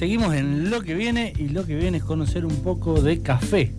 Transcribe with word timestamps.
seguimos 0.00 0.34
en 0.34 0.70
lo 0.70 0.80
que 0.80 0.94
viene 0.94 1.34
y 1.36 1.48
lo 1.50 1.66
que 1.66 1.74
viene 1.76 1.98
es 1.98 2.04
conocer 2.04 2.46
un 2.46 2.56
poco 2.62 3.02
de 3.02 3.20
café. 3.20 3.70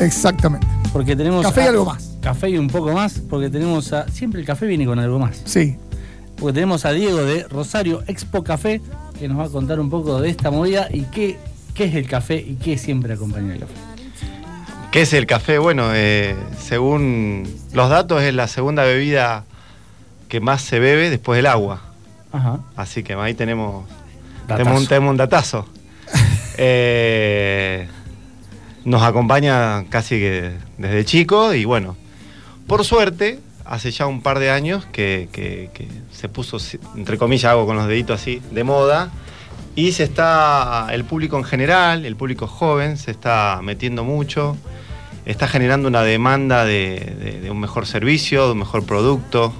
Exactamente. 0.00 0.64
Porque 0.92 1.16
tenemos. 1.16 1.44
Café 1.44 1.62
y 1.62 1.64
a- 1.64 1.68
algo 1.70 1.84
más. 1.84 2.16
Café 2.22 2.50
y 2.50 2.58
un 2.58 2.68
poco 2.68 2.92
más, 2.92 3.20
porque 3.28 3.50
tenemos 3.50 3.92
a. 3.92 4.08
Siempre 4.08 4.40
el 4.40 4.46
café 4.46 4.66
viene 4.66 4.86
con 4.86 5.00
algo 5.00 5.18
más. 5.18 5.42
Sí. 5.44 5.76
Porque 6.38 6.52
tenemos 6.54 6.84
a 6.84 6.92
Diego 6.92 7.18
de 7.24 7.42
Rosario 7.48 8.04
Expo 8.06 8.44
Café, 8.44 8.80
que 9.18 9.26
nos 9.26 9.36
va 9.36 9.46
a 9.46 9.48
contar 9.48 9.80
un 9.80 9.90
poco 9.90 10.20
de 10.20 10.30
esta 10.30 10.52
movida 10.52 10.86
y 10.92 11.02
qué, 11.06 11.36
qué 11.74 11.86
es 11.86 11.94
el 11.96 12.06
café 12.06 12.36
y 12.36 12.54
qué 12.54 12.78
siempre 12.78 13.14
acompaña 13.14 13.54
el 13.54 13.58
café. 13.60 13.72
¿Qué 14.92 15.02
es 15.02 15.12
el 15.12 15.26
café? 15.26 15.58
Bueno, 15.58 15.88
eh, 15.92 16.36
según 16.60 17.48
los 17.72 17.90
datos 17.90 18.22
es 18.22 18.32
la 18.32 18.46
segunda 18.46 18.84
bebida 18.84 19.44
que 20.28 20.38
más 20.38 20.62
se 20.62 20.78
bebe 20.78 21.10
después 21.10 21.36
del 21.36 21.46
agua. 21.46 21.82
Ajá. 22.30 22.60
Así 22.76 23.02
que 23.02 23.14
ahí 23.14 23.34
tenemos, 23.34 23.84
Datazo. 24.48 24.86
tenemos, 24.88 25.10
un, 25.10 25.16
datazo. 25.16 25.68
Eh, 26.60 27.86
nos 28.84 29.02
acompaña 29.02 29.84
casi 29.90 30.16
que 30.18 30.52
desde 30.76 31.04
chico 31.04 31.54
y 31.54 31.64
bueno, 31.64 31.96
por 32.66 32.84
suerte, 32.84 33.38
hace 33.64 33.90
ya 33.92 34.06
un 34.06 34.22
par 34.22 34.38
de 34.40 34.50
años 34.50 34.84
que, 34.86 35.28
que- 35.30 35.70
que 35.72 35.86
se 36.12 36.28
puso, 36.28 36.56
entre 36.96 37.16
comillas, 37.16 37.52
hago 37.52 37.64
con 37.66 37.76
los 37.76 37.86
deditos 37.86 38.20
así, 38.20 38.42
de 38.50 38.64
moda. 38.64 39.10
Y 39.76 39.92
se 39.92 40.02
está, 40.02 40.88
el 40.90 41.04
público 41.04 41.36
en 41.38 41.44
general, 41.44 42.04
el 42.04 42.16
público 42.16 42.48
joven, 42.48 42.96
se 42.96 43.12
está 43.12 43.60
metiendo 43.62 44.02
mucho, 44.02 44.56
está 45.26 45.46
generando 45.46 45.86
una 45.86 46.02
demanda 46.02 46.64
de, 46.64 47.14
de- 47.20 47.40
de 47.40 47.50
un 47.52 47.60
mejor 47.60 47.86
servicio, 47.86 48.46
de 48.46 48.52
un 48.52 48.58
mejor 48.58 48.84
producto. 48.84 49.52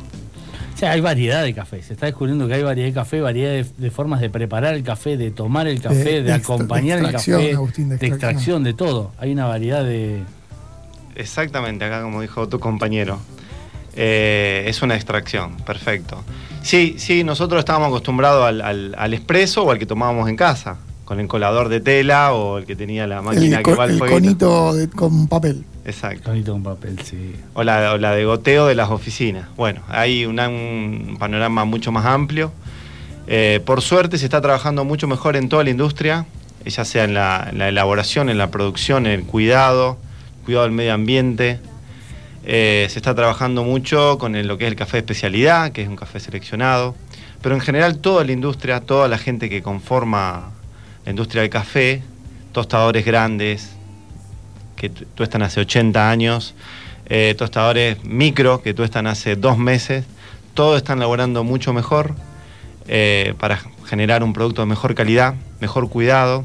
O 0.78 0.80
sea, 0.80 0.92
hay 0.92 1.00
variedad 1.00 1.42
de 1.42 1.52
café. 1.52 1.82
Se 1.82 1.94
está 1.94 2.06
descubriendo 2.06 2.46
que 2.46 2.54
hay 2.54 2.62
variedad 2.62 2.86
de 2.86 2.94
café, 2.94 3.20
variedad 3.20 3.50
de, 3.50 3.66
de 3.76 3.90
formas 3.90 4.20
de 4.20 4.30
preparar 4.30 4.74
el 4.74 4.84
café, 4.84 5.16
de 5.16 5.32
tomar 5.32 5.66
el 5.66 5.80
café, 5.82 6.22
de, 6.22 6.32
acompañar 6.32 7.00
de 7.00 7.08
el 7.08 7.14
extracción, 7.14 7.40
café, 7.40 7.54
Agustín, 7.54 7.88
de 7.88 7.96
de 7.96 8.06
extracción, 8.06 8.62
de 8.62 8.74
todo. 8.74 9.10
Hay 9.18 9.32
una 9.32 9.46
variedad 9.46 9.82
de. 9.82 10.22
Exactamente, 11.16 11.84
acá 11.84 12.02
como 12.02 12.22
dijo 12.22 12.48
tu 12.48 12.60
compañero. 12.60 13.18
Eh, 13.96 14.66
es 14.68 14.80
una 14.82 14.94
extracción, 14.94 15.56
perfecto. 15.66 16.22
Sí, 16.62 16.94
sí, 16.98 17.24
nosotros 17.24 17.58
estábamos 17.58 17.88
acostumbrados 17.88 18.46
al, 18.46 18.60
al, 18.60 18.94
al 18.96 19.14
expreso 19.14 19.64
o 19.64 19.72
al 19.72 19.80
que 19.80 19.86
tomábamos 19.86 20.28
en 20.28 20.36
casa, 20.36 20.76
con 21.04 21.18
el 21.18 21.26
colador 21.26 21.68
de 21.70 21.80
tela 21.80 22.32
o 22.34 22.58
el 22.58 22.66
que 22.66 22.76
tenía 22.76 23.08
la 23.08 23.20
máquina 23.20 23.58
El, 23.58 23.64
que 23.64 23.74
va 23.74 23.82
al 23.82 23.90
el 23.90 23.98
conito 23.98 24.74
de- 24.74 24.88
con 24.88 25.26
papel. 25.26 25.64
Exacto. 25.88 26.28
Bonito 26.30 26.52
con 26.52 26.62
papel, 26.62 26.98
sí. 27.02 27.34
O 27.54 27.62
la, 27.64 27.92
o 27.94 27.98
la 27.98 28.14
de 28.14 28.24
goteo 28.26 28.66
de 28.66 28.74
las 28.74 28.90
oficinas. 28.90 29.48
Bueno, 29.56 29.80
hay 29.88 30.26
una- 30.26 30.48
un 30.48 31.16
panorama 31.18 31.64
mucho 31.64 31.90
más 31.92 32.04
amplio. 32.04 32.52
Eh, 33.26 33.60
por 33.64 33.80
suerte 33.80 34.18
se 34.18 34.24
está 34.26 34.40
trabajando 34.42 34.84
mucho 34.84 35.06
mejor 35.08 35.34
en 35.36 35.48
toda 35.48 35.64
la 35.64 35.70
industria, 35.70 36.26
eh, 36.64 36.70
ya 36.70 36.84
sea 36.84 37.04
en 37.04 37.14
la, 37.14 37.48
en 37.50 37.58
la 37.58 37.68
elaboración, 37.68 38.28
en 38.28 38.36
la 38.36 38.50
producción, 38.50 39.06
en 39.06 39.12
el 39.12 39.24
cuidado, 39.24 39.96
cuidado 40.44 40.64
del 40.64 40.72
medio 40.72 40.92
ambiente. 40.92 41.58
Eh, 42.44 42.86
se 42.90 42.98
está 42.98 43.14
trabajando 43.14 43.64
mucho 43.64 44.18
con 44.18 44.36
el- 44.36 44.46
lo 44.46 44.58
que 44.58 44.64
es 44.66 44.70
el 44.70 44.76
café 44.76 44.98
de 44.98 45.00
especialidad, 45.00 45.72
que 45.72 45.82
es 45.82 45.88
un 45.88 45.96
café 45.96 46.20
seleccionado. 46.20 46.94
Pero 47.40 47.54
en 47.54 47.60
general 47.62 47.98
toda 47.98 48.24
la 48.24 48.32
industria, 48.32 48.80
toda 48.80 49.08
la 49.08 49.16
gente 49.16 49.48
que 49.48 49.62
conforma 49.62 50.50
la 51.06 51.10
industria 51.10 51.40
del 51.42 51.50
café, 51.50 52.02
tostadores 52.52 53.04
grandes, 53.06 53.70
que 54.78 54.88
tu- 54.90 55.04
tuestan 55.14 55.42
hace 55.42 55.60
80 55.60 56.10
años, 56.10 56.54
eh, 57.06 57.34
tostadores 57.36 58.02
micro 58.04 58.62
que 58.62 58.72
tuestan 58.74 59.06
hace 59.06 59.36
dos 59.36 59.58
meses, 59.58 60.04
todos 60.54 60.76
están 60.78 60.98
laborando 61.00 61.44
mucho 61.44 61.72
mejor 61.72 62.14
eh, 62.86 63.34
para 63.38 63.58
generar 63.86 64.22
un 64.22 64.32
producto 64.32 64.62
de 64.62 64.66
mejor 64.66 64.94
calidad, 64.94 65.34
mejor 65.60 65.88
cuidado. 65.90 66.44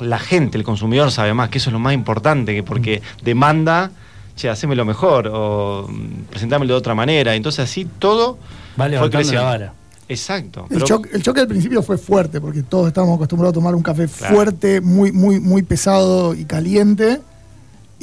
La 0.00 0.18
gente, 0.18 0.58
el 0.58 0.64
consumidor 0.64 1.12
sabe 1.12 1.32
más, 1.34 1.48
que 1.50 1.58
eso 1.58 1.70
es 1.70 1.72
lo 1.72 1.78
más 1.78 1.94
importante, 1.94 2.54
que 2.54 2.62
porque 2.64 3.02
demanda, 3.22 3.90
che, 4.34 4.48
hacémelo 4.48 4.84
mejor 4.84 5.28
o 5.32 5.86
mm, 5.88 6.24
presentámelo 6.30 6.74
de 6.74 6.78
otra 6.78 6.94
manera. 6.94 7.34
Entonces 7.36 7.64
así 7.70 7.86
todo 7.98 8.38
Va 8.80 8.88
fue 9.08 9.24
la 9.24 9.42
vara. 9.42 9.72
Exacto. 10.08 10.62
El, 10.68 10.74
pero- 10.76 10.86
choque, 10.86 11.10
el 11.12 11.22
choque 11.22 11.40
al 11.40 11.46
principio 11.48 11.82
fue 11.82 11.96
fuerte, 11.98 12.40
porque 12.40 12.62
todos 12.62 12.88
estábamos 12.88 13.16
acostumbrados 13.16 13.52
a 13.52 13.54
tomar 13.54 13.74
un 13.74 13.82
café 13.82 14.08
Claro. 14.08 14.34
fuerte, 14.34 14.80
muy, 14.80 15.12
muy, 15.12 15.38
muy 15.40 15.62
pesado 15.62 16.34
y 16.34 16.44
caliente. 16.44 17.20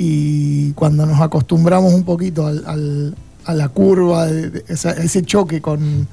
Y 0.02 0.72
cuando 0.74 1.06
nos 1.06 1.20
acostumbramos 1.20 1.94
un 1.94 2.04
poquito 2.04 2.48
al- 2.48 3.14
a 3.46 3.54
la 3.54 3.68
curva, 3.68 4.28
de, 4.28 4.64
ese 4.70 5.24
choque 5.24 5.60
con, 5.60 6.08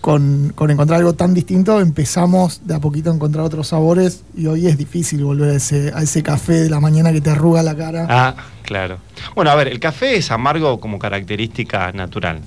con, 0.00 0.52
con 0.54 0.70
encontrar 0.70 1.00
algo 1.00 1.14
tan 1.14 1.34
distinto, 1.34 1.80
empezamos 1.80 2.60
de 2.64 2.74
a 2.74 2.78
poquito 2.78 3.10
a 3.10 3.14
encontrar 3.14 3.44
otros 3.44 3.66
sabores. 3.66 4.22
Y 4.36 4.46
hoy 4.46 4.68
es 4.68 4.78
difícil 4.78 5.24
volver 5.24 5.50
a 5.50 5.54
ese, 5.56 5.90
a 5.94 6.02
ese 6.02 6.22
café 6.22 6.52
de 6.52 6.70
la 6.70 6.78
mañana 6.78 7.12
que 7.12 7.20
te 7.20 7.30
arruga 7.30 7.64
la 7.64 7.74
cara. 7.74 8.06
Ah, 8.08 8.34
claro. 8.62 8.98
Bueno, 9.34 9.50
a 9.50 9.56
ver, 9.56 9.66
el 9.66 9.80
café 9.80 10.16
es 10.16 10.30
amargo 10.30 10.78
como 10.78 11.00
característica 11.00 11.90
natural. 11.90 12.40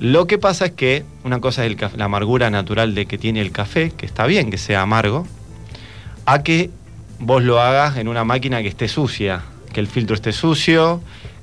Lo 0.00 0.26
que 0.26 0.38
pasa 0.38 0.64
es 0.66 0.72
que 0.72 1.04
una 1.24 1.40
cosa 1.40 1.64
es 1.64 1.76
la 1.96 2.06
amargura 2.06 2.50
natural 2.50 2.94
de 2.96 3.06
que 3.06 3.18
tiene 3.18 3.40
el 3.40 3.52
café, 3.52 3.90
que 3.90 4.06
está 4.06 4.26
bien 4.26 4.50
que 4.50 4.58
sea 4.58 4.80
amargo, 4.82 5.26
a 6.26 6.42
que 6.42 6.70
vos 7.18 7.42
lo 7.44 7.60
hagas 7.60 7.98
en 7.98 8.08
una 8.08 8.24
máquina 8.24 8.62
que 8.62 8.68
esté 8.68 8.88
sucia, 8.88 9.42
que 9.72 9.80
el 9.80 9.86
filtro 9.86 10.14
esté 10.14 10.32
sucio, 10.32 11.00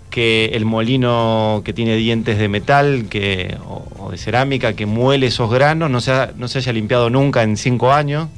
que 0.09 0.51
el 0.53 0.65
molino 0.65 1.61
que 1.65 1.73
tiene 1.73 1.95
dientes 1.95 2.37
de 2.37 2.47
metal 2.47 3.05
que, 3.09 3.57
o, 3.65 3.85
o 3.99 4.11
de 4.11 4.17
cerámica 4.17 4.73
que 4.73 4.85
muele 4.85 5.27
esos 5.27 5.51
granos 5.51 5.89
no 5.89 5.99
se, 6.01 6.11
ha- 6.11 6.31
no 6.35 6.47
se 6.47 6.59
haya 6.59 6.71
limpiado 6.73 7.09
nunca 7.09 7.43
en 7.43 7.57
cinco 7.57 7.91
años. 7.93 8.29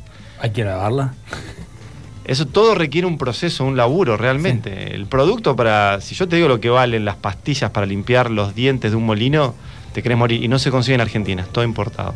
Hay 0.42 0.52
que 0.52 0.64
lavarla. 0.64 1.14
Eso 2.26 2.46
todo 2.46 2.76
requiere 2.76 3.08
un 3.08 3.18
proceso, 3.18 3.66
un 3.66 3.76
laburo 3.76 4.16
realmente. 4.16 4.94
El 4.96 5.08
producto 5.08 5.56
para, 5.56 6.00
si 6.02 6.14
yo 6.16 6.28
te 6.28 6.36
digo 6.36 6.48
lo 6.48 6.60
que 6.60 6.70
valen 6.70 7.04
las 7.04 7.16
pastillas 7.16 7.72
para 7.72 7.88
limpiar 7.88 8.30
los 8.30 8.54
dientes 8.54 8.92
de 8.92 8.98
un 8.98 9.06
molino, 9.06 9.56
te 9.94 10.04
querés 10.04 10.18
morir. 10.18 10.44
Y 10.44 10.48
no 10.48 10.60
se 10.60 10.70
consigue 10.70 10.96
en 10.96 11.02
Argentina, 11.02 11.42
es 11.42 11.50
todo 11.50 11.64
importado. 11.64 12.14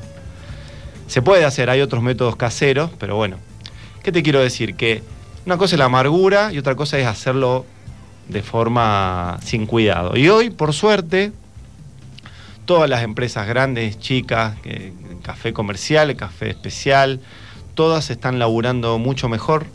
Se 1.07 1.21
puede 1.23 1.45
hacer, 1.45 1.69
hay 1.69 1.81
otros 1.81 2.03
métodos 2.03 2.35
caseros, 2.35 2.91
pero 2.99 3.15
bueno. 3.15 3.37
¿Qué 4.03 4.11
te 4.11 4.21
quiero 4.21 4.39
decir? 4.39 4.75
Que 4.75 5.01
una 5.45 5.57
cosa 5.57 5.75
es 5.75 5.79
la 5.79 5.85
amargura 5.85 6.51
y 6.53 6.57
otra 6.57 6.75
cosa 6.75 6.97
es 6.99 7.05
hacerlo 7.07 7.65
de 8.29 8.41
forma 8.41 9.37
sin 9.43 9.65
cuidado. 9.65 10.15
Y 10.15 10.29
hoy, 10.29 10.49
por 10.49 10.73
suerte, 10.73 11.31
todas 12.65 12.89
las 12.89 13.03
empresas 13.03 13.47
grandes, 13.47 13.99
chicas, 13.99 14.55
café 15.21 15.51
comercial, 15.53 16.15
café 16.15 16.49
especial, 16.49 17.19
todas 17.75 18.09
están 18.09 18.39
laburando 18.39 18.97
mucho 18.99 19.27
mejor 19.29 19.65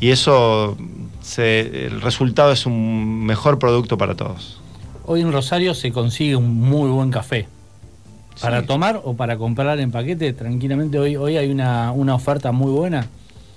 y 0.00 0.10
eso 0.10 0.76
se- 1.22 1.86
el 1.86 2.00
resultado 2.00 2.52
es 2.52 2.66
un 2.66 3.24
mejor 3.24 3.58
producto 3.58 3.98
para 3.98 4.14
todos. 4.14 4.60
Hoy 5.04 5.20
en 5.22 5.32
Rosario 5.32 5.74
se 5.74 5.90
consigue 5.92 6.36
un 6.36 6.54
muy 6.60 6.90
buen 6.90 7.10
café. 7.10 7.48
Para 8.40 8.60
Sí. 8.60 8.66
tomar 8.66 9.00
o 9.02 9.14
para 9.14 9.38
comprar 9.38 9.80
en 9.80 9.90
paquete, 9.90 10.32
tranquilamente 10.34 10.98
hoy, 10.98 11.16
hoy 11.16 11.38
hay 11.38 11.50
una, 11.50 11.90
una 11.92 12.14
oferta 12.14 12.52
muy 12.52 12.70
buena. 12.70 13.06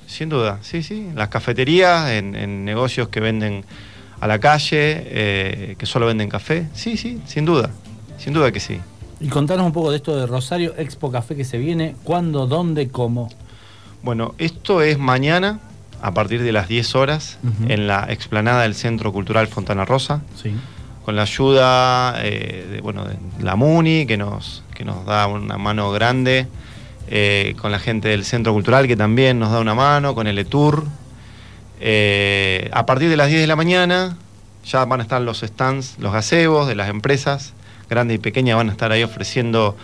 Sin 0.09 0.27
duda, 0.27 0.57
sí, 0.63 0.81
sí. 0.81 1.07
Las 1.15 1.29
cafeterías, 1.29 2.09
en, 2.09 2.35
en 2.35 2.65
negocios 2.65 3.09
que 3.09 3.19
venden 3.19 3.63
a 4.19 4.27
la 4.27 4.39
calle, 4.39 5.03
eh, 5.05 5.75
que 5.77 5.85
solo 5.85 6.07
venden 6.07 6.29
café, 6.29 6.67
sí, 6.73 6.97
sí, 6.97 7.21
sin 7.27 7.45
duda, 7.45 7.69
sin 8.17 8.33
duda 8.33 8.51
que 8.51 8.59
sí. 8.59 8.79
Y 9.19 9.27
contanos 9.27 9.67
un 9.67 9.71
poco 9.71 9.91
de 9.91 9.97
esto 9.97 10.15
de 10.15 10.25
Rosario 10.25 10.73
Expo 10.77 11.11
Café 11.11 11.35
que 11.35 11.45
se 11.45 11.59
viene, 11.59 11.95
cuándo, 12.03 12.47
dónde, 12.47 12.89
cómo. 12.89 13.29
Bueno, 14.01 14.33
esto 14.39 14.81
es 14.81 14.97
mañana 14.97 15.59
a 16.01 16.13
partir 16.13 16.41
de 16.41 16.53
las 16.53 16.67
10 16.67 16.95
horas 16.95 17.37
en 17.67 17.85
la 17.85 18.07
explanada 18.09 18.63
del 18.63 18.73
Centro 18.73 19.11
Cultural 19.13 19.47
Fontana 19.47 19.85
Rosa. 19.85 20.21
Sí. 20.41 20.53
con 21.05 21.15
la 21.15 21.23
ayuda 21.23 22.15
eh, 22.23 22.67
de, 22.71 22.81
bueno, 22.81 23.05
de 23.05 23.15
la 23.41 23.55
MUNI, 23.55 24.05
que 24.05 24.15
nos, 24.17 24.63
que 24.73 24.85
nos 24.85 25.05
da 25.05 25.27
una 25.27 25.57
mano 25.57 25.91
grande, 25.91 26.47
eh, 27.11 27.55
con 27.59 27.71
la 27.71 27.79
gente 27.79 28.09
del 28.09 28.23
Centro 28.23 28.53
Cultural, 28.53 28.87
que 28.87 28.95
también 28.95 29.39
nos 29.39 29.51
da 29.51 29.59
una 29.59 29.73
mano, 29.73 30.13
con 30.13 30.27
el 30.27 30.37
ETUR. 30.37 30.85
Eh, 31.79 32.69
a 32.71 32.85
partir 32.85 33.09
de 33.09 33.17
las 33.17 33.29
10 33.29 33.41
de 33.41 33.47
la 33.47 33.55
mañana 33.55 34.15
ya 34.63 34.85
van 34.85 34.99
a 34.99 35.03
estar 35.03 35.19
los 35.19 35.39
stands, 35.39 35.95
los 35.97 36.13
gazebos 36.13 36.67
de 36.67 36.75
las 36.75 36.87
empresas, 36.87 37.53
grandes 37.89 38.15
y 38.15 38.19
pequeñas, 38.19 38.57
van 38.57 38.69
a 38.69 38.73
estar 38.73 38.91
ahí 38.91 39.01
ofreciendo, 39.01 39.75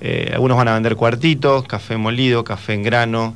eh, 0.00 0.30
algunos 0.32 0.56
van 0.56 0.68
a 0.68 0.72
vender 0.72 0.96
cuartitos, 0.96 1.64
café 1.64 1.98
molido, 1.98 2.42
café 2.42 2.72
en 2.72 2.84
grano, 2.84 3.34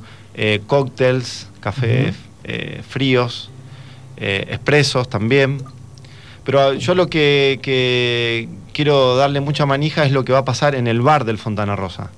cócteles, 0.66 1.48
café 1.60 2.14
fríos, 2.88 3.50
expresos 4.16 5.10
también. 5.10 5.62
Pero 6.44 6.72
yo 6.72 6.94
lo 6.94 7.10
que, 7.10 7.58
que 7.60 8.48
quiero 8.72 9.16
darle 9.16 9.40
mucha 9.40 9.66
manija 9.66 10.06
es 10.06 10.12
lo 10.12 10.24
que 10.24 10.32
va 10.32 10.38
a 10.38 10.44
pasar 10.46 10.74
en 10.74 10.86
el 10.86 11.02
bar 11.02 11.26
del 11.26 11.36
Fontana 11.36 11.76
Rosa. 11.76 12.10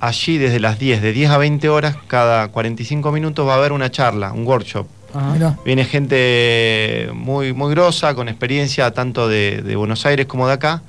Allí 0.00 0.38
desde 0.38 0.60
las 0.60 0.78
10, 0.78 1.02
de 1.02 1.12
10 1.12 1.30
a 1.30 1.38
20 1.38 1.68
horas, 1.68 1.96
cada 2.06 2.48
45 2.48 3.12
minutos 3.12 3.46
va 3.46 3.54
a 3.54 3.56
haber 3.56 3.72
una 3.72 3.90
charla, 3.90 4.32
un 4.32 4.46
workshop. 4.46 4.86
Ajá. 5.14 5.32
Mirá. 5.32 5.58
Viene 5.64 5.84
gente 5.84 7.10
muy, 7.12 7.52
muy 7.52 7.70
grosa, 7.72 8.14
con 8.14 8.28
experiencia 8.28 8.90
tanto 8.92 9.28
de, 9.28 9.62
de 9.62 9.76
Buenos 9.76 10.06
Aires 10.06 10.26
como 10.26 10.46
de 10.46 10.54
acá, 10.54 10.82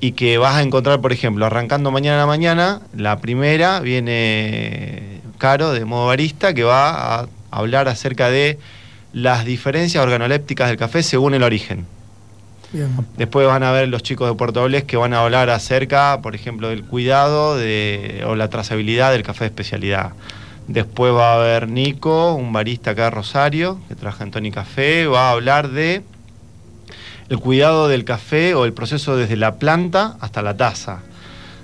y 0.00 0.12
que 0.12 0.38
vas 0.38 0.56
a 0.56 0.62
encontrar, 0.62 1.00
por 1.00 1.12
ejemplo, 1.12 1.46
arrancando 1.46 1.90
mañana 1.90 2.16
a 2.16 2.20
la 2.20 2.26
mañana, 2.26 2.80
la 2.96 3.20
primera 3.20 3.80
viene 3.80 5.20
Caro, 5.38 5.72
de 5.72 5.84
modo 5.84 6.06
barista, 6.06 6.54
que 6.54 6.62
va 6.62 7.20
a 7.20 7.28
hablar 7.50 7.88
acerca 7.88 8.30
de 8.30 8.58
las 9.12 9.44
diferencias 9.44 10.02
organolépticas 10.02 10.68
del 10.68 10.76
café 10.76 11.02
según 11.02 11.34
el 11.34 11.42
origen. 11.42 11.86
Bien. 12.72 12.88
Después 13.16 13.46
van 13.46 13.62
a 13.62 13.70
ver 13.70 13.88
los 13.88 14.02
chicos 14.02 14.28
de 14.28 14.34
Puerto 14.34 14.60
Dobles 14.60 14.84
que 14.84 14.96
van 14.96 15.12
a 15.14 15.22
hablar 15.22 15.50
acerca, 15.50 16.20
por 16.22 16.34
ejemplo, 16.34 16.68
del 16.68 16.84
cuidado 16.84 17.56
de, 17.56 18.24
o 18.26 18.34
la 18.34 18.48
trazabilidad 18.48 19.12
del 19.12 19.22
café 19.22 19.44
de 19.44 19.48
especialidad. 19.48 20.12
Después 20.68 21.12
va 21.12 21.32
a 21.32 21.36
haber 21.36 21.68
Nico, 21.68 22.34
un 22.34 22.52
barista 22.52 22.92
acá 22.92 23.04
de 23.04 23.10
Rosario, 23.10 23.78
que 23.88 23.94
trabaja 23.94 24.24
en 24.24 24.30
Tony 24.30 24.50
Café, 24.50 25.06
va 25.06 25.28
a 25.28 25.32
hablar 25.32 25.70
de 25.70 26.02
el 27.28 27.38
cuidado 27.38 27.88
del 27.88 28.04
café 28.04 28.54
o 28.54 28.64
el 28.64 28.72
proceso 28.72 29.16
desde 29.16 29.36
la 29.36 29.56
planta 29.56 30.16
hasta 30.20 30.42
la 30.42 30.56
taza. 30.56 31.00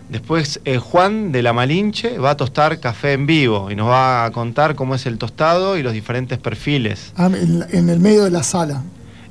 Después 0.09 0.61
eh, 0.65 0.79
Juan 0.79 1.33
de 1.33 1.43
la 1.43 1.53
Malinche 1.53 2.19
va 2.19 2.31
a 2.31 2.37
tostar 2.37 2.81
café 2.81 3.13
en 3.13 3.27
vivo 3.27 3.71
y 3.71 3.77
nos 3.77 3.89
va 3.89 4.25
a 4.25 4.31
contar 4.31 4.75
cómo 4.75 4.95
es 4.95 5.05
el 5.05 5.19
tostado 5.19 5.77
y 5.77 5.83
los 5.83 5.93
diferentes 5.93 6.39
perfiles. 6.39 7.13
Ah, 7.17 7.27
en, 7.27 7.67
en 7.71 7.91
el 7.91 8.01
medio 8.01 8.25
de 8.25 8.31
la 8.31 8.43
sala. 8.43 8.83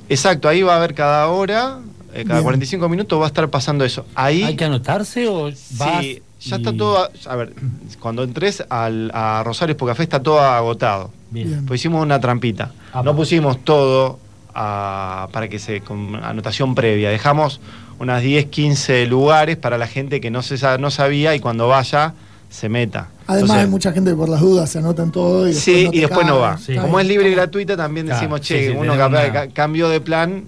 Exacto, 0.08 0.48
ahí 0.48 0.62
va 0.62 0.74
a 0.74 0.76
haber 0.78 0.94
cada 0.94 1.26
hora, 1.28 1.78
eh, 2.14 2.24
cada 2.24 2.36
Bien. 2.40 2.44
45 2.44 2.88
minutos 2.88 3.20
va 3.20 3.24
a 3.24 3.26
estar 3.28 3.48
pasando 3.50 3.84
eso. 3.84 4.06
Ahí 4.14 4.42
¿Hay 4.42 4.56
que 4.56 4.64
anotarse 4.64 5.26
o 5.28 5.44
vas 5.44 6.00
Sí, 6.00 6.22
ya 6.40 6.56
y- 6.56 6.58
está 6.60 6.72
todo. 6.76 6.98
A, 7.04 7.10
a 7.32 7.36
ver, 7.36 7.52
cuando 8.00 8.22
entres 8.22 8.64
al, 8.70 9.10
a 9.14 9.42
Rosario 9.44 9.72
Expo 9.72 9.86
Café 9.86 10.02
está 10.04 10.22
todo 10.22 10.40
agotado. 10.40 11.10
Bien. 11.30 11.66
Pues 11.66 11.80
hicimos 11.80 12.02
una 12.02 12.20
trampita. 12.20 12.72
Apa. 12.92 13.02
No 13.02 13.14
pusimos 13.14 13.62
todo 13.64 14.18
a- 14.54 15.28
para 15.32 15.48
que 15.48 15.58
se. 15.58 15.80
con 15.82 16.16
anotación 16.16 16.74
previa. 16.74 17.10
Dejamos 17.10 17.60
unas 17.98 18.22
10, 18.22 18.46
15 18.46 19.06
lugares 19.06 19.56
para 19.56 19.76
la 19.76 19.86
gente 19.88 20.20
que 20.20 20.30
no, 20.30 20.42
se, 20.42 20.56
no 20.78 20.90
sabía 20.90 21.34
y 21.34 21.40
cuando 21.40 21.68
vaya 21.68 22.14
se 22.48 22.68
meta. 22.68 23.08
Además 23.26 23.42
Entonces, 23.42 23.64
hay 23.64 23.70
mucha 23.70 23.92
gente 23.92 24.10
que 24.10 24.16
por 24.16 24.28
las 24.28 24.40
dudas 24.40 24.70
se 24.70 24.78
anotan 24.78 25.12
todo 25.12 25.46
y 25.46 25.52
después 25.52 25.64
Sí, 25.64 25.84
no 25.86 25.92
y 25.92 26.00
después 26.00 26.26
no 26.26 26.38
va. 26.38 26.56
Sí. 26.58 26.76
Como 26.76 26.98
es 26.98 27.06
libre 27.06 27.28
y 27.28 27.32
gratuita, 27.34 27.76
también 27.76 28.06
Claro, 28.06 28.20
decimos, 28.20 28.40
che, 28.40 28.68
sí, 28.70 28.74
uno 28.76 28.92
capaz 28.96 29.08
una- 29.24 29.32
ca- 29.32 29.48
cambió 29.48 29.88
de 29.88 30.00
plan. 30.00 30.44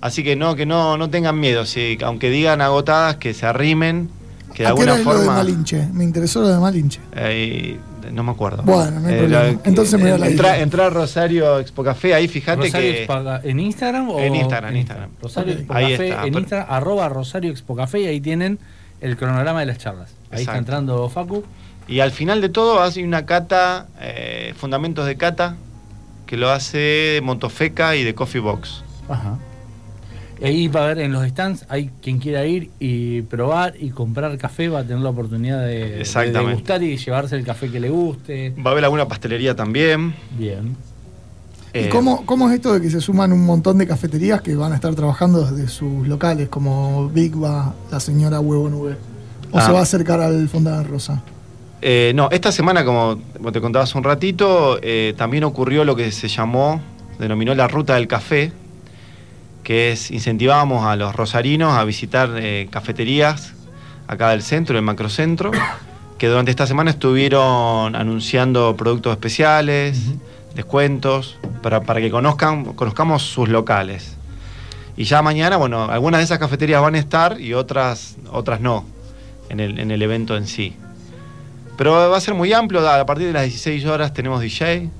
Así 0.00 0.22
que 0.22 0.36
no, 0.36 0.54
que 0.56 0.64
no, 0.66 0.96
no 0.96 1.10
tengan 1.10 1.38
miedo. 1.40 1.64
Si, 1.66 1.98
aunque 2.04 2.30
digan 2.30 2.60
agotadas, 2.60 3.16
que 3.16 3.34
se 3.34 3.46
arrimen, 3.46 4.08
que 4.54 4.62
de 4.64 4.68
¿A 4.68 4.74
qué 4.74 4.80
alguna 4.82 4.96
es 4.96 5.04
lo 5.04 5.12
de 5.12 5.18
forma. 5.18 5.34
Malinche? 5.34 5.88
Me 5.92 6.04
interesó 6.04 6.40
lo 6.40 6.48
de 6.48 6.58
Malinche. 6.58 7.00
Eh, 7.16 7.78
no 8.12 8.22
me 8.22 8.30
acuerdo. 8.32 8.62
Bueno, 8.62 9.00
no 9.00 9.08
hay 9.08 9.14
Eh, 9.14 9.18
problema. 9.18 9.60
Entonces 9.64 9.94
me 10.00 10.04
voy 10.06 10.12
a 10.12 10.18
la 10.18 10.28
entra, 10.28 10.58
entra 10.60 10.86
a 10.86 10.90
Rosario 10.90 11.58
Expo 11.60 11.82
Café, 11.84 12.14
ahí 12.14 12.26
fíjate 12.28 12.62
Rosario 12.66 12.92
que. 12.92 13.06
Expo- 13.08 13.40
¿En 13.44 13.60
Instagram 13.60 14.08
o 14.10 14.18
En 14.20 14.34
Instagram, 14.36 14.70
en 14.70 14.76
Instagram. 14.78 15.10
Rosario. 15.20 15.52
Expo 15.54 15.74
Ahí 15.74 15.92
Café, 15.92 16.08
está, 16.08 16.22
en 16.22 16.28
pero- 16.28 16.38
Instagram, 16.40 16.66
arroba 16.70 17.08
Rosario 17.08 17.50
Expo 17.50 17.76
Café 17.76 18.00
y 18.00 18.06
ahí 18.06 18.20
tienen 18.20 18.58
el 19.00 19.16
cronograma 19.16 19.60
de 19.60 19.66
las 19.66 19.78
charlas. 19.78 20.14
Ahí 20.30 20.40
está 20.40 20.58
entrando 20.58 21.08
Facu. 21.08 21.44
Y 21.86 22.00
al 22.00 22.10
final 22.10 22.40
de 22.40 22.50
todo 22.50 22.82
hace 22.82 23.02
una 23.02 23.24
cata, 23.24 23.86
eh, 24.00 24.52
fundamentos 24.56 25.06
de 25.06 25.16
cata, 25.16 25.56
que 26.26 26.36
lo 26.36 26.50
hace 26.50 27.20
Montofeca 27.22 27.96
y 27.96 28.04
de 28.04 28.14
Coffee 28.14 28.40
Box. 28.40 28.84
Ajá. 29.08 29.38
Y 30.40 30.44
ahí 30.44 30.68
va 30.68 30.84
a 30.84 30.86
ver 30.88 30.98
en 31.00 31.12
los 31.12 31.26
stands, 31.26 31.64
hay 31.68 31.90
quien 32.00 32.18
quiera 32.18 32.44
ir 32.46 32.70
y 32.78 33.22
probar 33.22 33.74
y 33.78 33.90
comprar 33.90 34.36
café, 34.38 34.68
va 34.68 34.80
a 34.80 34.82
tener 34.84 35.00
la 35.00 35.10
oportunidad 35.10 35.66
de, 35.66 36.04
de 36.04 36.30
degustar 36.30 36.82
y 36.82 36.96
llevarse 36.96 37.34
el 37.34 37.44
café 37.44 37.70
que 37.70 37.80
le 37.80 37.88
guste. 37.88 38.54
Va 38.64 38.70
a 38.70 38.72
haber 38.72 38.84
alguna 38.84 39.08
pastelería 39.08 39.56
también. 39.56 40.14
Bien. 40.38 40.76
¿Y 41.80 41.84
Eh, 41.84 41.88
cómo, 41.90 42.24
cómo 42.26 42.48
es 42.48 42.54
esto 42.56 42.72
de 42.74 42.80
que 42.80 42.90
se 42.90 43.00
suman 43.00 43.32
un 43.32 43.44
montón 43.44 43.78
de 43.78 43.86
cafeterías 43.86 44.40
que 44.42 44.54
van 44.56 44.72
a 44.72 44.74
estar 44.74 44.94
trabajando 44.94 45.44
desde 45.50 45.68
sus 45.68 46.06
locales, 46.08 46.48
como 46.48 47.08
Big 47.08 47.34
Va, 47.36 47.74
la 47.90 48.00
señora 48.00 48.40
Huevo 48.40 48.68
Nube? 48.68 48.96
¿O 49.52 49.58
Ah. 49.58 49.66
se 49.66 49.72
va 49.72 49.80
a 49.80 49.82
acercar 49.82 50.20
al 50.20 50.48
Fonda 50.48 50.82
Rosa? 50.82 51.22
Eh, 51.80 52.12
no, 52.14 52.28
esta 52.30 52.50
semana, 52.52 52.84
como 52.84 53.18
te 53.52 53.60
contaba 53.60 53.84
hace 53.84 53.96
un 53.96 54.04
ratito, 54.04 54.78
eh, 54.82 55.14
también 55.16 55.44
ocurrió 55.44 55.84
lo 55.84 55.94
que 55.96 56.10
se 56.10 56.28
llamó, 56.28 56.80
denominó 57.18 57.54
la 57.54 57.68
ruta 57.68 57.94
del 57.94 58.08
café, 58.08 58.52
que 59.62 59.92
es 59.92 60.10
incentivábamos 60.10 60.84
a 60.84 60.96
los 60.96 61.14
rosarinos 61.14 61.74
a 61.78 61.84
visitar 61.84 62.30
cafeterías 62.70 63.52
acá 64.06 64.30
del 64.30 64.42
centro, 64.42 64.74
del 64.74 64.84
macrocentro, 64.84 65.50
que 66.16 66.26
durante 66.26 66.50
esta 66.50 66.66
semana 66.66 66.90
estuvieron 66.90 67.94
anunciando 67.94 68.74
productos 68.76 69.12
especiales, 69.12 70.00
descuentos, 70.58 71.38
para, 71.62 71.82
para 71.82 72.00
que 72.00 72.10
conozcan, 72.10 72.64
conozcamos 72.74 73.22
sus 73.22 73.48
locales. 73.48 74.16
Y 74.96 75.04
ya 75.04 75.22
mañana, 75.22 75.56
bueno, 75.56 75.84
algunas 75.84 76.18
de 76.18 76.24
esas 76.24 76.40
cafeterías 76.40 76.82
van 76.82 76.96
a 76.96 76.98
estar 76.98 77.40
y 77.40 77.54
otras, 77.54 78.16
otras 78.32 78.60
no, 78.60 78.84
en 79.50 79.60
el, 79.60 79.78
en 79.78 79.92
el 79.92 80.02
evento 80.02 80.36
en 80.36 80.48
sí. 80.48 80.74
Pero 81.76 81.92
va 81.92 82.16
a 82.16 82.20
ser 82.20 82.34
muy 82.34 82.52
amplio, 82.52 82.86
a 82.88 83.06
partir 83.06 83.28
de 83.28 83.32
las 83.32 83.44
16 83.44 83.86
horas 83.86 84.12
tenemos 84.12 84.40
DJ, 84.40 84.90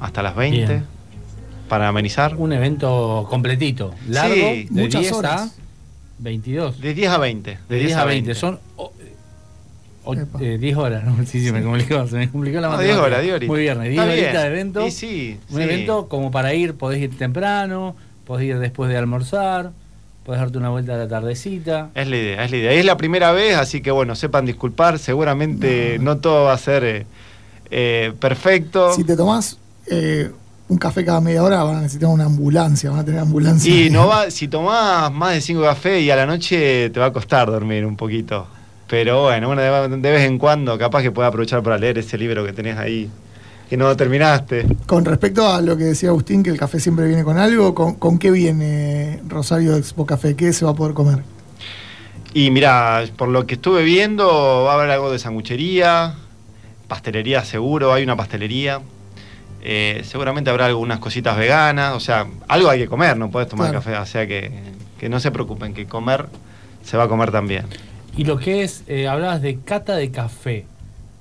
hasta 0.00 0.22
las 0.22 0.34
20, 0.34 0.56
Bien. 0.66 0.86
para 1.68 1.88
amenizar. 1.88 2.34
Un 2.36 2.54
evento 2.54 3.26
completito, 3.28 3.94
largo, 4.08 4.34
Sí, 4.34 4.68
de 4.70 4.82
muchas 4.82 5.02
10 5.02 5.12
a 5.12 5.16
horas. 5.16 5.58
22. 6.18 6.80
De 6.80 6.94
10 6.94 7.10
a 7.10 7.18
20. 7.18 7.58
De 7.68 7.78
10 7.78 7.94
a 7.94 8.04
20. 8.06 8.34
Son 8.34 8.58
o- 10.10 10.40
eh, 10.40 10.58
10 10.58 10.76
horas. 10.76 11.04
¿no? 11.04 11.16
Sí, 11.26 11.44
sí, 11.44 11.52
me 11.52 11.62
complicó, 11.62 12.06
se 12.06 12.16
me 12.16 12.28
complicó 12.30 12.60
la 12.60 12.68
No, 12.68 12.76
matemática. 12.76 12.94
10 12.94 13.06
horas, 13.06 13.22
10 13.22 13.34
horitas. 13.34 13.48
Muy 13.52 13.60
bien, 13.60 13.80
10 13.80 13.90
Está 13.90 14.04
bien. 14.06 14.18
horitas 14.24 14.42
de 14.42 14.48
evento. 14.48 14.86
Y 14.86 14.90
sí, 14.90 15.40
Un 15.50 15.56
sí. 15.56 15.62
evento 15.62 16.08
como 16.08 16.30
para 16.30 16.54
ir, 16.54 16.74
podés 16.74 17.00
ir 17.00 17.16
temprano, 17.18 17.94
podés 18.26 18.46
ir 18.48 18.58
después 18.58 18.90
de 18.90 18.96
almorzar, 18.96 19.72
podés 20.24 20.40
darte 20.40 20.58
una 20.58 20.68
vuelta 20.70 20.94
a 20.94 20.98
la 20.98 21.08
tardecita. 21.08 21.90
Es 21.94 22.08
la 22.08 22.16
idea, 22.16 22.44
es 22.44 22.50
la 22.50 22.56
idea. 22.56 22.72
Es 22.72 22.84
la 22.84 22.96
primera 22.96 23.32
vez, 23.32 23.56
así 23.56 23.80
que 23.80 23.90
bueno, 23.90 24.14
sepan 24.14 24.44
disculpar. 24.46 24.98
Seguramente 24.98 25.98
no, 26.00 26.18
todo 26.18 26.44
va 26.44 26.52
a 26.54 26.58
ser 26.58 26.84
eh, 26.84 27.06
eh, 27.70 28.12
perfecto. 28.18 28.92
Si 28.94 29.04
te 29.04 29.16
tomás 29.16 29.58
eh, 29.86 30.30
un 30.68 30.76
café 30.78 31.02
cada 31.04 31.20
media 31.22 31.42
hora, 31.42 31.62
van 31.62 31.76
a 31.76 31.80
necesitar 31.80 32.10
una 32.10 32.24
ambulancia, 32.26 32.90
van 32.90 33.00
a 33.00 33.04
tener 33.04 33.20
ambulancia. 33.20 33.74
Y 33.86 33.88
no 33.88 34.06
va, 34.06 34.30
si 34.30 34.48
tomás 34.48 35.10
más 35.12 35.32
de 35.34 35.40
5 35.40 35.62
cafés 35.62 36.02
y 36.02 36.10
a 36.10 36.16
la 36.16 36.26
noche 36.26 36.90
te 36.90 37.00
va 37.00 37.06
a 37.06 37.12
costar 37.12 37.50
dormir 37.50 37.86
un 37.86 37.96
poquito. 37.96 38.46
Pero 38.88 39.22
bueno, 39.24 39.48
bueno, 39.48 39.62
de, 39.62 39.96
de 39.98 40.10
vez 40.10 40.22
en 40.22 40.38
cuando 40.38 40.78
capaz 40.78 41.02
que 41.02 41.10
puedas 41.10 41.28
aprovechar 41.28 41.62
para 41.62 41.76
leer 41.78 41.98
ese 41.98 42.16
libro 42.16 42.44
que 42.44 42.52
tenés 42.52 42.78
ahí, 42.78 43.10
que 43.68 43.76
no 43.76 43.94
terminaste. 43.96 44.66
Con 44.86 45.04
respecto 45.04 45.46
a 45.46 45.60
lo 45.60 45.76
que 45.76 45.84
decía 45.84 46.08
Agustín, 46.08 46.42
que 46.42 46.50
el 46.50 46.58
café 46.58 46.80
siempre 46.80 47.06
viene 47.06 47.22
con 47.22 47.36
algo, 47.38 47.74
¿con, 47.74 47.96
con 47.96 48.18
qué 48.18 48.30
viene 48.30 49.20
Rosario 49.28 49.76
Expo 49.76 50.06
Café? 50.06 50.34
¿Qué 50.36 50.52
se 50.54 50.64
va 50.64 50.70
a 50.70 50.74
poder 50.74 50.94
comer? 50.94 51.22
Y 52.32 52.50
mira, 52.50 53.04
por 53.16 53.28
lo 53.28 53.46
que 53.46 53.54
estuve 53.54 53.82
viendo, 53.84 54.64
va 54.64 54.72
a 54.72 54.74
haber 54.76 54.90
algo 54.90 55.10
de 55.10 55.18
sanguchería, 55.18 56.14
pastelería 56.86 57.44
seguro, 57.44 57.92
hay 57.92 58.04
una 58.04 58.16
pastelería. 58.16 58.80
Eh, 59.62 60.02
seguramente 60.04 60.48
habrá 60.50 60.66
algunas 60.66 60.98
cositas 60.98 61.36
veganas, 61.36 61.94
o 61.94 62.00
sea, 62.00 62.26
algo 62.46 62.70
hay 62.70 62.78
que 62.78 62.86
comer, 62.86 63.16
no 63.16 63.30
puedes 63.30 63.48
tomar 63.48 63.68
Claro. 63.70 63.84
café, 63.84 63.98
o 63.98 64.06
sea 64.06 64.26
que, 64.26 64.50
que 64.98 65.08
no 65.08 65.20
se 65.20 65.30
preocupen, 65.30 65.74
que 65.74 65.86
comer 65.86 66.26
se 66.84 66.96
va 66.96 67.04
a 67.04 67.08
comer 67.08 67.30
también. 67.32 67.66
Y 68.18 68.24
lo 68.24 68.36
que 68.36 68.62
es, 68.64 68.82
eh, 68.88 69.06
hablabas 69.08 69.40
de 69.40 69.58
cata 69.60 69.94
de 69.96 70.10
café. 70.10 70.66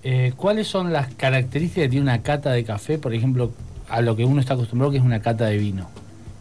Eh, 0.03 0.33
¿Cuáles 0.35 0.67
son 0.67 0.91
las 0.91 1.13
características 1.13 1.83
que 1.83 1.89
tiene 1.89 2.03
una 2.03 2.23
cata 2.23 2.51
de 2.51 2.63
café? 2.63 2.97
Por 2.97 3.13
ejemplo, 3.13 3.51
a 3.87 4.01
lo 4.01 4.15
que 4.15 4.25
uno 4.25 4.41
está 4.41 4.55
acostumbrado 4.55 4.91
que 4.91 4.97
es 4.97 5.03
una 5.03 5.21
cata 5.21 5.45
de 5.45 5.57
vino. 5.57 5.89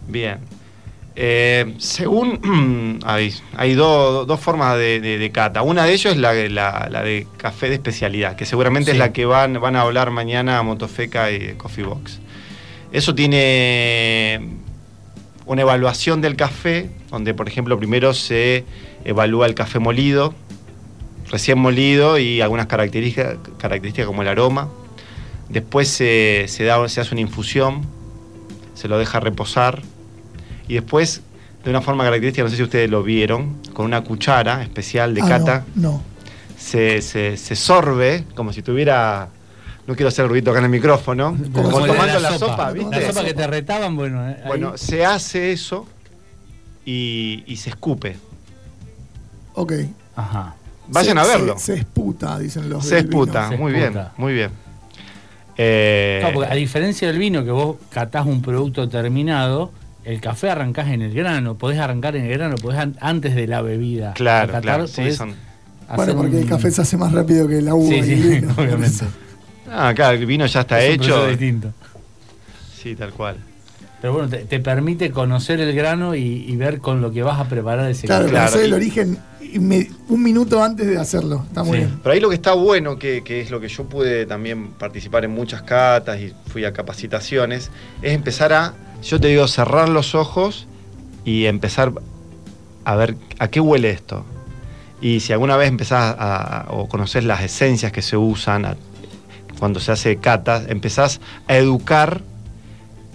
Bien. 0.08 0.38
Eh, 1.14 1.74
según 1.78 3.00
hay, 3.04 3.32
hay 3.54 3.74
do- 3.74 4.24
dos 4.24 4.40
formas 4.40 4.76
de, 4.78 5.00
de- 5.00 5.18
de 5.18 5.30
cata. 5.30 5.60
Una 5.62 5.84
de 5.84 5.92
ellos 5.92 6.12
es 6.14 6.18
la, 6.18 6.32
de- 6.32 6.48
la- 6.48 6.88
la 6.90 7.02
de 7.02 7.26
café 7.36 7.68
de 7.68 7.74
especialidad, 7.74 8.34
que 8.36 8.46
seguramente 8.46 8.90
Sí. 8.92 8.96
es 8.96 8.98
la 8.98 9.12
que 9.12 9.26
van, 9.26 9.60
van 9.60 9.76
a 9.76 9.82
hablar 9.82 10.10
mañana 10.10 10.62
Motofeca 10.62 11.30
y 11.30 11.54
Coffee 11.58 11.84
Box. 11.84 12.18
Eso 12.92 13.14
tiene 13.14 14.40
una 15.46 15.62
evaluación 15.62 16.20
del 16.20 16.36
café, 16.36 16.90
donde 17.10 17.32
por 17.34 17.48
ejemplo 17.48 17.78
primero 17.78 18.12
se 18.14 18.64
evalúa 19.04 19.46
el 19.46 19.54
café 19.54 19.78
molido, 19.78 20.34
recién 21.30 21.58
molido 21.58 22.18
y 22.18 22.40
algunas 22.40 22.66
características, 22.66 23.36
características 23.58 24.06
como 24.06 24.22
el 24.22 24.28
aroma. 24.28 24.68
Después 25.48 25.88
se, 25.88 26.46
se 26.48 26.64
da, 26.64 26.88
se 26.88 27.00
hace 27.00 27.14
una 27.14 27.20
infusión, 27.20 27.82
se 28.74 28.88
lo 28.88 28.98
deja 28.98 29.20
reposar 29.20 29.82
y 30.68 30.74
después, 30.74 31.22
de 31.64 31.70
una 31.70 31.80
forma 31.80 32.02
característica, 32.04 32.42
no 32.42 32.50
sé 32.50 32.56
si 32.56 32.62
ustedes 32.64 32.90
lo 32.90 33.02
vieron, 33.04 33.56
con 33.72 33.86
una 33.86 34.02
cuchara 34.02 34.62
especial 34.62 35.14
de 35.14 35.22
Ah, 35.22 35.28
cata, 35.28 35.64
No, 35.76 35.92
no. 35.92 36.02
se, 36.58 37.00
se- 37.02 37.36
se 37.36 37.54
sorbe 37.54 38.24
como 38.34 38.52
si 38.52 38.62
tuviera, 38.62 39.28
no 39.86 39.94
quiero 39.94 40.08
hacer 40.08 40.26
ruido 40.28 40.50
acá 40.50 40.58
en 40.60 40.64
el 40.66 40.70
micrófono, 40.70 41.36
como, 41.52 41.70
Como 41.70 41.86
tomando 41.86 42.18
la 42.20 42.30
la 42.30 42.38
sopa, 42.38 42.66
La 42.66 42.72
¿viste? 42.72 43.06
sopa 43.08 43.24
que 43.24 43.34
te 43.34 43.46
retaban, 43.46 43.94
bueno. 43.96 44.28
eh, 44.28 44.36
Bueno, 44.46 44.76
se 44.76 45.04
hace 45.04 45.52
eso 45.52 45.86
y, 46.84 47.44
y 47.46 47.56
se 47.56 47.70
escupe. 47.70 48.16
Ok. 49.54 49.72
Ajá. 50.16 50.54
Vayan 50.88 51.16
Se- 51.16 51.20
a 51.20 51.26
verlo. 51.26 51.58
Se, 51.58 51.64
se 51.74 51.74
esputa, 51.80 52.38
dicen 52.38 52.68
los 52.68 52.84
Se 52.84 52.98
esputa, 52.98 53.48
Se 53.48 53.56
muy 53.56 53.74
esputa. 53.74 54.00
bien, 54.00 54.12
muy 54.18 54.32
bien. 54.34 54.50
Eh, 55.56 56.18
Claro, 56.20 56.34
porque 56.34 56.52
a 56.52 56.54
diferencia 56.54 57.08
del 57.08 57.18
vino, 57.18 57.44
que 57.44 57.50
vos 57.50 57.76
catás 57.90 58.26
un 58.26 58.42
producto 58.42 58.88
terminado, 58.88 59.72
el 60.04 60.20
café 60.20 60.50
arrancás 60.50 60.88
en 60.88 61.02
el 61.02 61.14
grano. 61.14 61.54
Podés 61.56 61.78
arrancar 61.80 62.14
en 62.16 62.24
el 62.26 62.30
grano, 62.32 62.56
podés 62.56 62.78
an- 62.78 62.96
antes 63.00 63.34
de 63.34 63.46
la 63.46 63.62
bebida. 63.62 64.12
claro, 64.14 64.48
catar, 64.48 64.62
claro, 64.62 64.86
sí, 64.86 65.12
son- 65.12 65.34
Bueno, 65.94 66.14
porque 66.16 66.38
el 66.40 66.46
café 66.48 66.70
se 66.70 66.82
hace 66.82 66.96
más 66.96 67.12
rápido 67.12 67.48
que 67.48 67.62
la 67.62 67.74
uva 67.74 67.88
Sí, 67.88 67.94
y 67.96 68.02
sí, 68.02 68.12
el 68.12 68.40
vino. 68.40 68.54
por 68.54 68.64
obviamente. 68.66 69.04
Ah, 69.70 69.92
claro, 69.94 70.16
el 70.16 70.26
vino 70.26 70.46
ya 70.46 70.60
está 70.60 70.80
Es 70.80 70.88
un 70.98 71.04
hecho. 71.04 71.14
proceso 71.14 71.28
distinto. 71.30 71.72
Sí, 72.82 72.94
tal 72.96 73.12
cual. 73.12 73.36
Pero 74.00 74.12
bueno, 74.12 74.28
te, 74.28 74.38
te 74.44 74.60
permite 74.60 75.10
conocer 75.10 75.58
el 75.60 75.74
grano 75.74 76.14
y, 76.14 76.20
y 76.46 76.54
ver 76.56 76.80
con 76.80 77.00
lo 77.00 77.10
que 77.10 77.22
vas 77.22 77.40
a 77.40 77.48
preparar 77.48 77.90
ese 77.90 78.06
Claro. 78.06 78.28
Claro, 78.28 78.46
conocer 78.52 78.64
el 78.66 78.70
y- 78.70 78.74
origen 78.74 79.18
un 80.08 80.22
minuto 80.22 80.62
antes 80.62 80.86
de 80.86 80.98
hacerlo. 80.98 81.44
Está 81.48 81.62
muy 81.62 81.78
Sí. 81.78 81.84
bien. 81.84 81.98
Pero 82.02 82.12
ahí 82.12 82.20
lo 82.20 82.28
que 82.28 82.34
está 82.34 82.52
bueno, 82.52 82.98
que, 82.98 83.22
que 83.24 83.40
es 83.40 83.50
lo 83.50 83.58
que 83.58 83.68
yo 83.68 83.84
pude 83.84 84.26
también 84.26 84.68
participar 84.72 85.24
en 85.24 85.30
muchas 85.30 85.62
catas 85.62 86.20
y 86.20 86.32
fui 86.48 86.64
a 86.64 86.72
capacitaciones, 86.72 87.70
es 88.02 88.12
empezar 88.12 88.52
a, 88.52 88.74
yo 89.02 89.18
te 89.20 89.28
digo, 89.28 89.48
cerrar 89.48 89.88
los 89.88 90.14
ojos 90.14 90.66
y 91.24 91.46
empezar 91.46 91.92
a 92.84 92.94
ver 92.96 93.16
a 93.38 93.48
qué 93.48 93.60
huele 93.60 93.90
esto. 93.90 94.24
Y 95.00 95.20
si 95.20 95.32
alguna 95.32 95.56
vez 95.56 95.68
empezás 95.68 96.14
a, 96.18 96.60
a- 96.60 96.66
o 96.72 96.88
conoces 96.88 97.24
las 97.24 97.40
esencias 97.42 97.92
que 97.92 98.02
se 98.02 98.16
usan 98.16 98.66
a- 98.66 98.76
cuando 99.58 99.80
se 99.80 99.92
hace 99.92 100.16
catas, 100.16 100.64
empezás 100.68 101.20
a 101.48 101.56
educar, 101.56 102.20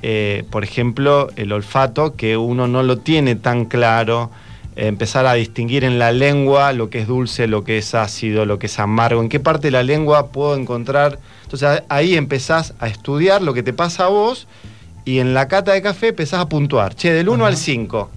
eh, 0.02 0.44
por 0.50 0.64
ejemplo, 0.64 1.30
el 1.36 1.52
olfato, 1.52 2.16
que 2.16 2.38
uno 2.38 2.68
no 2.68 2.84
lo 2.84 2.98
tiene 2.98 3.36
tan 3.36 3.66
claro, 3.66 4.32
eh, 4.76 4.88
empezar 4.88 5.26
a 5.26 5.34
distinguir 5.34 5.84
en 5.84 6.00
la 6.00 6.12
lengua 6.12 6.74
lo 6.74 6.90
que 6.90 7.00
es 7.00 7.08
dulce, 7.08 7.48
lo 7.48 7.64
que 7.64 7.78
es 7.78 7.94
ácido, 7.94 8.46
lo 8.46 8.58
que 8.58 8.68
es 8.68 8.80
amargo, 8.80 9.22
en 9.22 9.30
qué 9.30 9.40
parte 9.40 9.68
de 9.68 9.72
la 9.72 9.84
lengua 9.84 10.32
puedo 10.32 10.56
encontrar. 10.56 11.20
Entonces 11.44 11.84
ahí 11.90 12.16
empezás 12.16 12.74
a 12.80 12.88
estudiar 12.88 13.42
lo 13.42 13.54
que 13.54 13.64
te 13.64 13.74
pasa 13.74 14.06
a 14.06 14.10
vos 14.10 14.48
y 15.04 15.20
en 15.20 15.34
la 15.34 15.48
cata 15.48 15.74
de 15.74 15.82
café 15.82 16.10
empezás 16.10 16.40
a 16.40 16.48
puntuar. 16.48 16.96
Che, 16.96 17.12
del 17.12 17.28
1 17.28 17.44
Ajá. 17.44 17.50
al 17.50 17.58
5, 17.58 18.10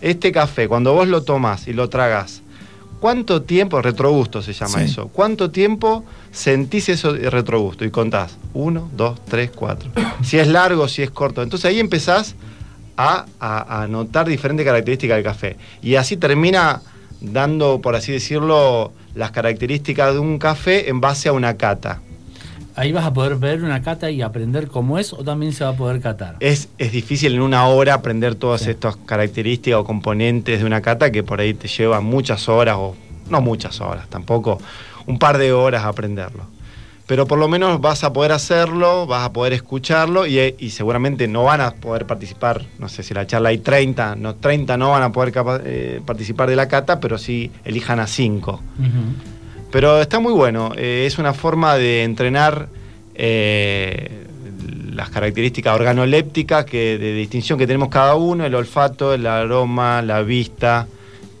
este 0.00 0.32
café, 0.32 0.66
cuando 0.66 0.92
vos 0.92 1.06
lo 1.06 1.22
tomás 1.22 1.68
y 1.68 1.72
lo 1.72 1.88
tragas, 1.88 2.41
¿cuánto 3.02 3.42
tiempo, 3.42 3.82
retrogusto 3.82 4.40
se 4.42 4.52
llama 4.52 4.78
Sí. 4.78 4.84
eso, 4.84 5.08
cuánto 5.08 5.50
tiempo 5.50 6.04
sentís 6.30 6.88
eso 6.88 7.12
de 7.12 7.28
retrogusto? 7.28 7.84
Y 7.84 7.90
contás, 7.90 8.38
1, 8.54 8.90
2, 8.96 9.24
3, 9.24 9.50
4. 9.52 9.90
Si 10.22 10.38
es 10.38 10.46
largo, 10.46 10.86
si 10.86 11.02
es 11.02 11.10
corto. 11.10 11.42
Entonces 11.42 11.64
ahí 11.68 11.80
empezás 11.80 12.36
a, 12.96 13.26
a- 13.40 13.82
a 13.82 13.88
notar 13.88 14.28
diferentes 14.28 14.64
características 14.64 15.16
del 15.16 15.24
café. 15.24 15.56
Y 15.82 15.96
así 15.96 16.16
termina 16.16 16.80
dando, 17.20 17.80
por 17.80 17.96
así 17.96 18.12
decirlo, 18.12 18.92
las 19.16 19.32
características 19.32 20.14
de 20.14 20.20
un 20.20 20.38
café 20.38 20.88
en 20.88 21.00
base 21.00 21.28
a 21.28 21.32
una 21.32 21.56
cata. 21.56 22.00
Ahí 22.74 22.90
vas 22.92 23.04
a 23.04 23.12
poder 23.12 23.36
ver 23.36 23.62
una 23.62 23.82
cata 23.82 24.10
y 24.10 24.22
aprender 24.22 24.68
cómo 24.68 24.98
es 24.98 25.12
o 25.12 25.18
también 25.24 25.52
se 25.52 25.62
va 25.64 25.70
a 25.70 25.76
poder 25.76 26.00
catar. 26.00 26.36
Es, 26.40 26.68
es 26.78 26.92
difícil 26.92 27.34
en 27.34 27.42
una 27.42 27.66
hora 27.66 27.94
aprender 27.94 28.34
todas 28.34 28.62
Sí. 28.62 28.70
estas 28.70 28.96
características 28.96 29.78
o 29.80 29.84
componentes 29.84 30.60
de 30.60 30.64
una 30.66 30.80
cata 30.80 31.10
que 31.12 31.22
por 31.22 31.40
ahí 31.40 31.52
te 31.54 31.68
lleva 31.68 32.00
muchas 32.00 32.48
horas, 32.48 32.76
o 32.78 32.96
no 33.28 33.40
muchas 33.40 33.80
horas, 33.80 34.08
tampoco 34.08 34.58
un 35.06 35.18
par 35.18 35.36
de 35.38 35.52
horas 35.52 35.84
aprenderlo. 35.84 36.44
Pero 37.06 37.26
por 37.26 37.38
lo 37.38 37.46
menos 37.48 37.80
vas 37.80 38.04
a 38.04 38.12
poder 38.12 38.32
hacerlo, 38.32 39.06
vas 39.06 39.26
a 39.26 39.32
poder 39.32 39.52
escucharlo 39.52 40.24
y, 40.26 40.38
y 40.58 40.70
seguramente 40.70 41.26
no 41.28 41.44
van 41.44 41.60
a 41.60 41.72
poder 41.72 42.06
participar, 42.06 42.64
no 42.78 42.88
sé 42.88 43.02
si 43.02 43.12
la 43.12 43.26
charla 43.26 43.50
hay 43.50 43.58
30, 43.58 44.14
no, 44.16 44.36
30 44.36 44.76
no 44.78 44.92
van 44.92 45.02
a 45.02 45.12
poder 45.12 45.34
eh, 45.64 46.00
participar 46.06 46.48
de 46.48 46.56
la 46.56 46.68
cata, 46.68 47.00
pero 47.00 47.18
sí 47.18 47.50
elijan 47.64 47.98
a 48.00 48.06
5. 48.06 48.52
Ujú. 48.52 49.31
Pero 49.72 50.00
está 50.00 50.20
muy 50.20 50.32
bueno, 50.32 50.72
eh, 50.76 51.04
es 51.06 51.18
una 51.18 51.32
forma 51.32 51.76
de 51.76 52.04
entrenar 52.04 52.68
eh, 53.14 54.26
las 54.92 55.08
características 55.10 55.74
organolépticas 55.74 56.64
que, 56.66 56.98
de 56.98 57.14
distinción 57.14 57.58
que 57.58 57.66
tenemos 57.66 57.88
cada 57.88 58.14
uno, 58.14 58.44
el 58.44 58.54
olfato, 58.54 59.14
el 59.14 59.26
aroma, 59.26 60.02
la 60.02 60.22
vista, 60.22 60.86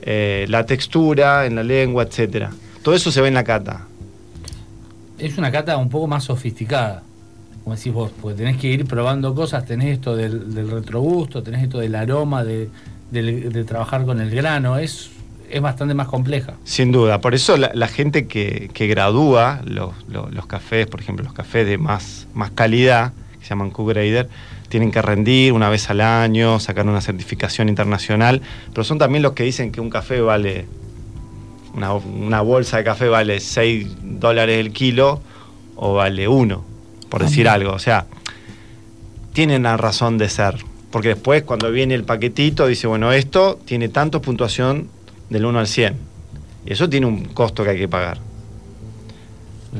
eh, 0.00 0.46
la 0.48 0.64
textura 0.64 1.44
en 1.46 1.56
la 1.56 1.62
lengua, 1.62 2.04
etcétera. 2.04 2.50
Todo 2.82 2.94
eso 2.94 3.12
se 3.12 3.20
ve 3.20 3.28
en 3.28 3.34
la 3.34 3.44
cata. 3.44 3.86
Es 5.18 5.36
una 5.38 5.52
cata 5.52 5.76
un 5.76 5.90
poco 5.90 6.06
más 6.06 6.24
sofisticada, 6.24 7.02
como 7.62 7.76
decís 7.76 7.92
vos, 7.92 8.10
porque 8.20 8.38
tenés 8.38 8.56
que 8.56 8.66
ir 8.68 8.86
probando 8.86 9.34
cosas, 9.34 9.64
tenés 9.66 9.88
esto 9.98 10.16
del, 10.16 10.54
del 10.54 10.70
retrogusto, 10.70 11.42
tenés 11.42 11.62
esto 11.64 11.78
del 11.78 11.94
aroma, 11.94 12.42
de, 12.44 12.68
del- 13.10 13.52
de 13.52 13.64
trabajar 13.64 14.04
con 14.06 14.20
el 14.20 14.30
grano, 14.30 14.78
es, 14.78 15.10
es 15.52 15.60
bastante 15.62 15.94
más 15.94 16.08
compleja. 16.08 16.54
Sin 16.64 16.90
duda, 16.92 17.20
por 17.20 17.34
eso 17.34 17.56
la, 17.56 17.70
la 17.74 17.88
gente 17.88 18.26
que, 18.26 18.70
que 18.72 18.86
gradúa 18.86 19.60
los, 19.64 19.90
los- 20.08 20.32
los 20.32 20.46
cafés, 20.46 20.86
por 20.86 21.00
ejemplo, 21.00 21.24
los 21.24 21.32
cafés 21.34 21.66
de 21.66 21.78
más, 21.78 22.26
más 22.34 22.50
calidad, 22.50 23.12
que 23.38 23.44
se 23.44 23.50
llaman 23.50 23.70
Q-Grader, 23.70 24.28
tienen 24.68 24.90
que 24.90 25.02
rendir 25.02 25.52
una 25.52 25.68
vez 25.68 25.90
al 25.90 26.00
año, 26.00 26.58
sacar 26.58 26.86
una 26.86 27.00
certificación 27.00 27.68
internacional, 27.68 28.40
pero 28.72 28.84
son 28.84 28.98
también 28.98 29.22
los 29.22 29.32
que 29.32 29.42
dicen 29.44 29.70
que 29.72 29.80
un 29.80 29.90
café 29.90 30.20
vale, 30.20 30.66
una, 31.74 31.92
una 31.94 32.40
bolsa 32.40 32.78
de 32.78 32.84
café 32.84 33.08
vale 33.08 33.38
6 33.40 33.88
dólares 34.02 34.58
el 34.58 34.72
kilo 34.72 35.20
o 35.76 35.94
vale 35.94 36.26
1, 36.28 36.64
por 37.10 37.22
Ah, 37.22 37.26
decir 37.26 37.48
algo. 37.48 37.72
O 37.72 37.78
sea, 37.78 38.06
tienen 39.32 39.64
la 39.64 39.76
razón 39.76 40.18
de 40.18 40.28
ser. 40.28 40.56
Porque 40.90 41.08
después 41.08 41.42
cuando 41.42 41.70
viene 41.70 41.94
el 41.94 42.04
paquetito 42.04 42.66
dice, 42.66 42.86
bueno, 42.86 43.12
esto 43.12 43.58
tiene 43.64 43.88
tanto 43.88 44.20
puntuación 44.20 44.88
del 45.32 45.44
1 45.44 45.58
al 45.58 45.66
100. 45.66 45.94
Y 46.66 46.72
eso 46.72 46.88
tiene 46.88 47.06
un 47.06 47.24
costo 47.26 47.64
que 47.64 47.70
hay 47.70 47.78
que 47.78 47.88
pagar. 47.88 48.18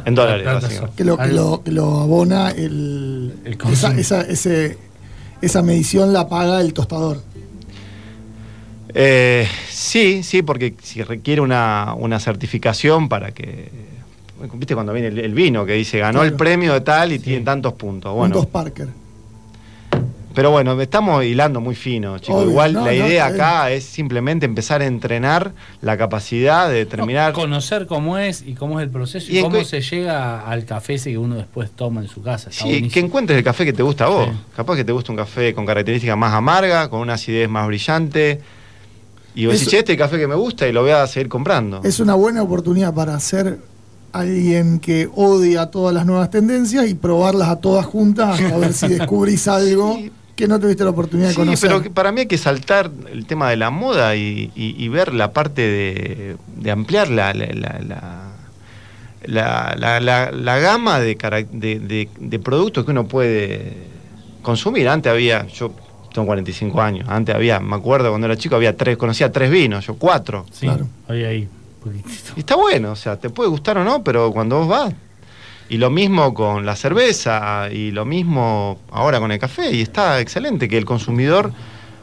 En 0.05 0.15
dólares, 0.15 0.45
básicamente. 0.45 0.97
Que 0.97 1.05
lo, 1.05 1.17
que 1.19 1.27
lo, 1.29 1.63
que 1.63 1.71
lo 1.71 2.01
abona 2.01 2.51
el, 2.51 3.35
El 3.45 3.59
esa, 3.71 3.95
esa, 3.95 4.23
ese- 4.23 4.79
esa 5.43 5.63
medición 5.63 6.13
la 6.13 6.29
paga 6.29 6.61
el 6.61 6.73
tostador. 6.73 7.21
Eh, 8.95 9.47
sí, 9.71 10.23
sí, 10.23 10.43
porque 10.43 10.75
si 10.83 11.03
requiere 11.03 11.41
una, 11.41 11.95
una 11.97 12.19
certificación 12.21 13.09
para 13.09 13.33
que... 13.33 13.69
¿Viste 14.55 14.75
cuando 14.75 14.93
viene 14.93 15.09
el, 15.09 15.19
el 15.21 15.35
vino 15.35 15.65
que 15.65 15.75
dice 15.75 15.99
ganó 16.01 16.25
el 16.25 16.33
premio 16.35 16.73
de 16.73 16.81
tal 16.81 17.13
y 17.13 17.19
Sí. 17.19 17.25
tiene 17.27 17.45
tantos 17.45 17.75
puntos? 17.75 18.11
Un 18.13 18.19
Bueno, 18.19 18.35
dos 18.37 18.47
Parker. 18.47 18.89
Pero 20.35 20.51
bueno, 20.51 20.81
estamos 20.81 21.25
hilando 21.25 21.61
muy 21.61 21.75
fino, 21.75 22.19
chicos. 22.19 22.41
Obvio, 22.43 22.51
Igual 22.51 22.73
no, 22.75 22.87
la 22.87 22.95
idea 22.95 23.27
acá 23.27 23.71
es 23.71 23.85
simplemente 23.85 24.47
empezar 24.47 24.81
a 24.83 24.87
entrenar 24.87 25.53
la 25.81 25.97
capacidad 25.97 26.71
de 26.71 26.87
terminar. 26.87 27.33
No, 27.33 27.39
conocer 27.41 27.87
cómo 27.87 28.19
es 28.19 28.43
y 28.47 28.55
cómo 28.55 28.81
es 28.81 28.85
el 28.85 28.91
proceso 28.91 29.27
y, 29.31 29.41
cómo 29.43 29.63
se 29.65 29.81
llega 29.81 30.41
al 30.49 30.65
café 30.65 30.95
ese 30.95 31.11
que 31.11 31.19
uno 31.19 31.35
después 31.37 31.71
toma 31.71 32.01
en 32.01 32.09
su 32.09 32.23
casa. 32.23 32.51
Está 32.51 32.63
Sí, 32.65 32.69
buenísimo. 32.71 32.93
que 32.93 33.01
encuentres 33.01 33.39
el 33.39 33.45
café 33.45 33.65
que 33.65 33.73
te 33.73 33.83
gusta 33.83 34.05
a 34.07 34.09
vos. 34.09 34.27
Sí. 34.27 34.33
Capaz 34.57 34.77
que 34.77 34.85
te 34.85 34.93
gusta 34.93 35.13
un 35.13 35.19
café 35.19 35.53
con 35.55 35.67
características 35.67 36.17
más 36.17 36.33
amargas, 36.33 36.89
con 36.89 37.01
una 37.01 37.15
acidez 37.15 37.49
más 37.49 37.67
brillante. 37.67 38.41
Y 39.35 39.47
vos 39.47 39.55
Eso- 39.55 39.65
decís, 39.67 39.79
este 39.81 39.93
es 39.93 39.97
el 39.99 40.03
café 40.05 40.19
que 40.19 40.27
me 40.29 40.35
gusta 40.35 40.69
y 40.69 40.73
lo 40.73 40.83
voy 40.83 40.91
a 40.93 41.07
seguir 41.07 41.29
comprando. 41.29 41.81
Es 41.85 42.01
una 42.01 42.15
buena 42.15 42.43
oportunidad 42.43 42.93
para 42.95 43.19
ser 43.21 43.59
alguien 44.13 44.79
que 44.79 45.09
odia 45.15 45.67
todas 45.71 45.95
las 45.95 46.05
nuevas 46.05 46.31
tendencias 46.31 46.87
y 46.87 46.95
probarlas 46.95 47.49
a 47.49 47.57
todas 47.57 47.87
juntas 47.87 48.39
a 48.43 48.57
ver 48.59 48.75
si 48.75 48.89
descubrís 48.89 49.49
algo 49.49 49.95
Sí. 49.97 50.13
Que 50.37 50.49
no 50.49 50.59
tuviste 50.59 50.83
la 50.85 50.91
oportunidad 50.91 51.29
de 51.29 51.35
Sí, 51.35 51.41
conocer. 51.41 51.69
pero 51.71 51.83
que 51.83 51.91
para 51.91 52.11
mí 52.13 52.21
hay 52.23 52.27
que 52.27 52.39
saltar 52.39 52.91
el 53.11 53.27
tema 53.27 53.51
de 53.51 53.57
la 53.57 53.71
moda 53.71 54.17
y, 54.17 54.51
y- 54.55 54.75
y 54.83 54.89
ver 54.89 55.13
la 55.15 55.33
parte 55.33 55.63
de, 55.63 56.37
de 56.57 56.71
ampliar 56.71 57.09
la, 57.11 57.35
la, 57.35 57.47
la- 57.53 57.81
la- 57.87 58.33
la- 59.25 59.75
la- 59.77 60.01
la- 60.01 60.31
la 60.33 60.59
gama 60.59 60.99
de, 61.01 61.15
de- 61.53 61.79
de- 61.81 62.09
de 62.19 62.39
productos 62.39 62.85
que 62.85 62.91
uno 62.91 63.07
puede 63.07 63.75
consumir. 64.43 64.89
Antes 64.89 65.13
había, 65.13 65.47
yo 65.47 65.73
tengo 66.13 66.27
45 66.27 66.81
años, 66.83 67.09
antes 67.09 67.35
había, 67.35 67.61
me 67.61 67.77
acuerdo 67.77 68.09
cuando 68.11 68.27
era 68.27 68.37
chico, 68.37 68.57
había 68.57 68.77
tres, 68.77 68.97
conocía 68.97 69.31
tres 69.31 69.51
vinos, 69.51 69.87
yo 69.87 69.95
cuatro. 69.95 70.47
Sí, 70.51 70.67
Claro. 70.67 70.89
ahí, 71.09 71.25
ahí. 71.25 71.49
poquitito. 71.83 72.33
Y 72.37 72.41
está 72.41 72.57
bueno, 72.57 72.93
o 72.93 72.97
sea, 72.97 73.17
te 73.17 73.29
puede 73.31 73.49
gustar 73.51 73.77
o 73.79 73.85
no, 73.85 74.03
pero 74.03 74.33
cuando 74.33 74.59
vos 74.59 74.69
vas. 74.69 74.95
Y 75.73 75.79
lo 75.79 75.89
mismo 75.91 76.35
con 76.35 76.67
la 76.67 76.77
cerveza, 76.77 77.69
y 77.73 77.93
lo 77.93 78.05
mismo 78.05 78.79
ahora 78.91 79.19
con 79.21 79.33
el 79.33 79.39
café, 79.39 79.71
y 79.75 79.81
está 79.81 80.21
excelente 80.21 80.69
que 80.69 80.77
el 80.77 80.85
consumidor 80.85 81.51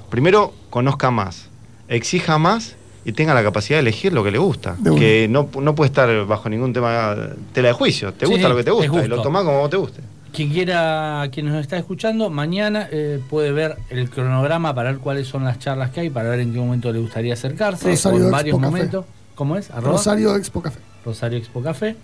primero 0.10 0.54
conozca 0.72 1.12
más, 1.12 1.50
exija 1.88 2.40
más 2.40 2.76
y 3.06 3.12
tenga 3.12 3.34
la 3.36 3.44
capacidad 3.44 3.78
de 3.78 3.82
elegir 3.82 4.12
lo 4.12 4.24
que 4.24 4.32
le 4.32 4.40
gusta. 4.40 4.76
Que 4.98 5.28
no, 5.30 5.50
no 5.62 5.76
puede 5.76 5.88
estar 5.90 6.26
bajo 6.26 6.50
ningún 6.50 6.74
tema 6.74 7.16
tela 7.54 7.68
de 7.68 7.74
juicio. 7.74 8.12
Te 8.14 8.26
Sí, 8.26 8.32
gusta 8.32 8.50
lo 8.50 8.56
que 8.56 8.64
te 8.64 8.72
gusta 8.72 9.06
y 9.06 9.08
lo 9.08 9.22
tomás 9.22 9.44
como 9.44 9.60
vos 9.60 9.70
te 9.70 9.78
guste. 9.78 10.02
Quien 10.34 10.50
quiera, 10.50 11.28
quien 11.32 11.48
nos 11.48 11.62
está 11.62 11.78
escuchando, 11.78 12.30
mañana 12.32 12.88
eh, 12.92 13.20
puede 13.30 13.52
ver 13.52 13.78
el 13.92 14.10
cronograma 14.10 14.74
para 14.76 14.92
ver 14.92 15.00
cuáles 15.00 15.28
son 15.28 15.44
las 15.44 15.60
charlas 15.60 15.92
que 15.92 16.02
hay, 16.02 16.10
para 16.10 16.30
ver 16.30 16.40
en 16.40 16.54
qué 16.54 16.60
momento 16.60 16.92
le 16.92 17.00
gustaría 17.00 17.34
acercarse, 17.34 17.88
Rosario 17.90 18.18
o 18.18 18.22
en 18.22 18.24
Expo 18.26 18.32
varios 18.38 18.58
Café. 18.58 18.66
momentos. 18.72 19.06
¿Cómo 19.36 19.56
es? 19.58 19.70
Arroba 19.72 19.92
Rosario 19.94 20.36
Expo 20.36 20.62
Café. 20.62 20.80
Rosario 21.06 21.38
Expo 21.38 21.62
Café. 21.64 21.96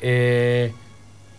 Eh, 0.00 0.72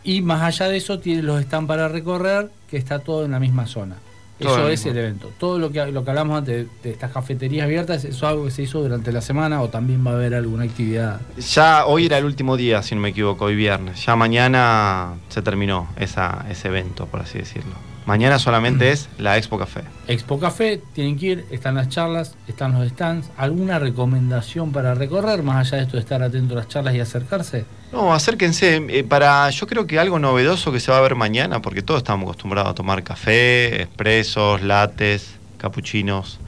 y 0.04 0.22
más 0.22 0.42
allá 0.42 0.70
de 0.70 0.78
eso, 0.78 1.00
tiene 1.00 1.22
los 1.22 1.40
están 1.40 1.68
para 1.68 1.88
recorrer, 1.88 2.50
que 2.70 2.78
está 2.78 3.00
todo 3.00 3.26
en 3.26 3.32
la 3.32 3.40
misma 3.40 3.68
zona. 3.68 3.98
Todo 4.40 4.56
Eso 4.56 4.68
el 4.68 4.74
es 4.74 4.86
el 4.88 4.98
evento. 4.98 5.32
Todo 5.38 5.60
lo 5.60 5.72
que, 5.72 5.86
lo 5.92 6.04
que 6.04 6.10
hablamos 6.10 6.40
antes 6.40 6.66
de, 6.66 6.70
de 6.82 6.92
estas 6.92 7.12
cafeterías 7.12 7.66
abiertas, 7.66 8.04
eso 8.04 8.18
es 8.18 8.24
algo 8.24 8.46
que 8.46 8.52
se 8.52 8.64
hizo 8.64 8.82
durante 8.82 9.12
la 9.12 9.22
semana 9.22 9.62
o 9.62 9.70
también 9.70 10.06
va 10.06 10.12
a 10.12 10.14
haber 10.16 10.34
alguna 10.34 10.64
actividad. 10.64 11.22
Ya 11.38 11.86
hoy 11.86 12.08
era 12.08 12.18
el 12.18 12.26
último 12.26 12.58
día, 12.58 12.82
si 12.82 12.96
no 12.96 13.02
me 13.02 13.10
equivoco, 13.10 13.46
hoy 13.46 13.56
viernes. 13.56 14.04
Ya 14.04 14.16
mañana 14.16 15.14
se 15.30 15.44
terminó 15.44 15.90
esa, 15.96 16.46
ese 16.50 16.70
evento, 16.70 17.06
por 17.06 17.20
así 17.22 17.38
decirlo. 17.38 17.91
Mañana 18.06 18.40
solamente 18.40 18.92
es 18.92 19.08
la 19.20 19.38
Expo 19.38 19.60
Café. 19.60 19.82
Expo 20.08 20.40
Café, 20.40 20.82
tienen 20.94 21.18
que 21.20 21.26
ir, 21.28 21.46
están 21.52 21.76
las 21.76 21.88
charlas, 21.90 22.36
están 22.48 22.74
los 22.74 22.88
stands. 22.90 23.30
¿Alguna 23.38 23.78
recomendación 23.78 24.72
para 24.72 24.96
recorrer, 24.96 25.44
más 25.44 25.68
allá 25.68 25.78
de 25.78 25.84
esto 25.84 25.98
de 25.98 26.02
estar 26.02 26.24
atento 26.24 26.56
a 26.56 26.58
las 26.58 26.68
charlas 26.68 26.96
y 26.96 27.00
acercarse? 27.00 27.66
No, 27.92 28.12
acérquense. 28.14 28.84
eh, 28.90 29.04
para, 29.04 29.50
yo 29.52 29.68
creo 29.68 29.86
que 29.86 30.00
algo 30.00 30.18
novedoso 30.18 30.72
que 30.72 30.80
se 30.80 30.92
va 30.92 30.98
a 30.98 31.02
ver 31.02 31.16
mañana, 31.16 31.62
porque 31.62 31.84
todos 31.84 32.00
estamos 32.00 32.24
acostumbrados 32.24 32.72
a 32.72 32.74
tomar 32.74 33.04
café, 33.04 33.84
expresos, 33.84 34.62
lates, 34.64 35.36
capuchinos. 35.60 36.40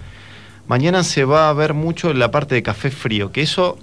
Mañana 0.67 1.03
se 1.03 1.23
va 1.23 1.49
a 1.49 1.53
ver 1.53 1.73
mucho 1.75 2.13
la 2.13 2.31
parte 2.31 2.55
de 2.55 2.63
café 2.63 2.89
frío, 2.89 3.31
que 3.31 3.41
eso 3.43 3.77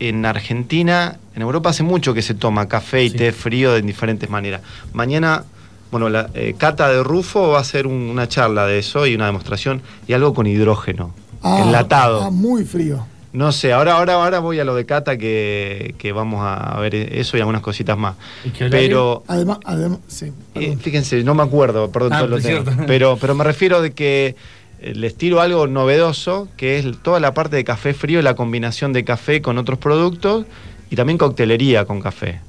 en 0.00 0.26
Argentina, 0.26 1.18
en 1.36 1.42
Europa 1.42 1.70
hace 1.70 1.84
mucho 1.84 2.14
que 2.14 2.22
se 2.22 2.34
toma 2.34 2.66
café 2.66 3.04
y 3.04 3.10
Sí. 3.10 3.16
té 3.18 3.30
frío 3.32 3.72
de 3.74 3.82
diferentes 3.82 4.28
maneras. 4.28 4.62
Mañana, 4.92 5.44
bueno, 5.92 6.08
la 6.08 6.28
eh, 6.34 6.54
Cata 6.58 6.88
de 6.88 7.02
Rufo 7.04 7.50
va 7.50 7.58
a 7.58 7.60
hacer 7.60 7.86
un- 7.86 8.08
una 8.10 8.26
charla 8.26 8.66
de 8.66 8.78
eso 8.80 9.06
y 9.06 9.14
una 9.14 9.26
demostración 9.26 9.80
y 10.08 10.14
algo 10.14 10.34
con 10.34 10.48
hidrógeno, 10.48 11.14
enlatado. 11.44 12.22
Ah, 12.22 12.30
muy 12.30 12.64
frío. 12.64 13.06
No 13.34 13.50
sé, 13.50 13.72
ahora, 13.72 13.94
ahora, 13.94 14.14
ahora 14.14 14.40
voy 14.40 14.58
a 14.60 14.64
lo 14.64 14.74
de 14.74 14.84
Cata 14.84 15.16
que, 15.16 15.94
que 15.96 16.12
vamos 16.12 16.40
a 16.44 16.78
ver 16.80 16.94
eso 16.94 17.36
y 17.36 17.40
algunas 17.40 17.62
cositas 17.62 17.96
más. 17.96 18.14
¿Y? 18.44 18.50
Pero 18.70 19.22
Además, 19.26 19.58
además 19.64 20.00
sí. 20.06 20.32
eh, 20.54 20.76
fíjense, 20.78 21.22
no 21.24 21.34
me 21.34 21.42
acuerdo, 21.42 21.90
perdón, 21.90 22.12
Ah, 22.12 22.18
todo 22.18 22.28
lo 22.28 22.36
es 22.36 22.42
tengo. 22.42 22.62
cierto. 22.62 22.84
Pero, 22.86 23.16
pero 23.18 23.34
me 23.34 23.44
refiero 23.44 23.80
de 23.80 23.92
que 23.92 24.36
eh, 24.80 24.92
les 24.94 25.14
tiro 25.14 25.40
algo 25.40 25.66
novedoso, 25.66 26.48
que 26.58 26.78
es 26.78 26.86
toda 27.02 27.20
la 27.20 27.32
parte 27.32 27.56
de 27.56 27.64
café 27.64 27.94
frío, 27.94 28.20
la 28.20 28.34
combinación 28.34 28.92
de 28.92 29.02
café 29.04 29.40
con 29.40 29.56
otros 29.56 29.78
productos 29.78 30.44
y 30.90 30.96
también 30.96 31.16
coctelería 31.16 31.86
con 31.86 32.00
café. 32.02 32.40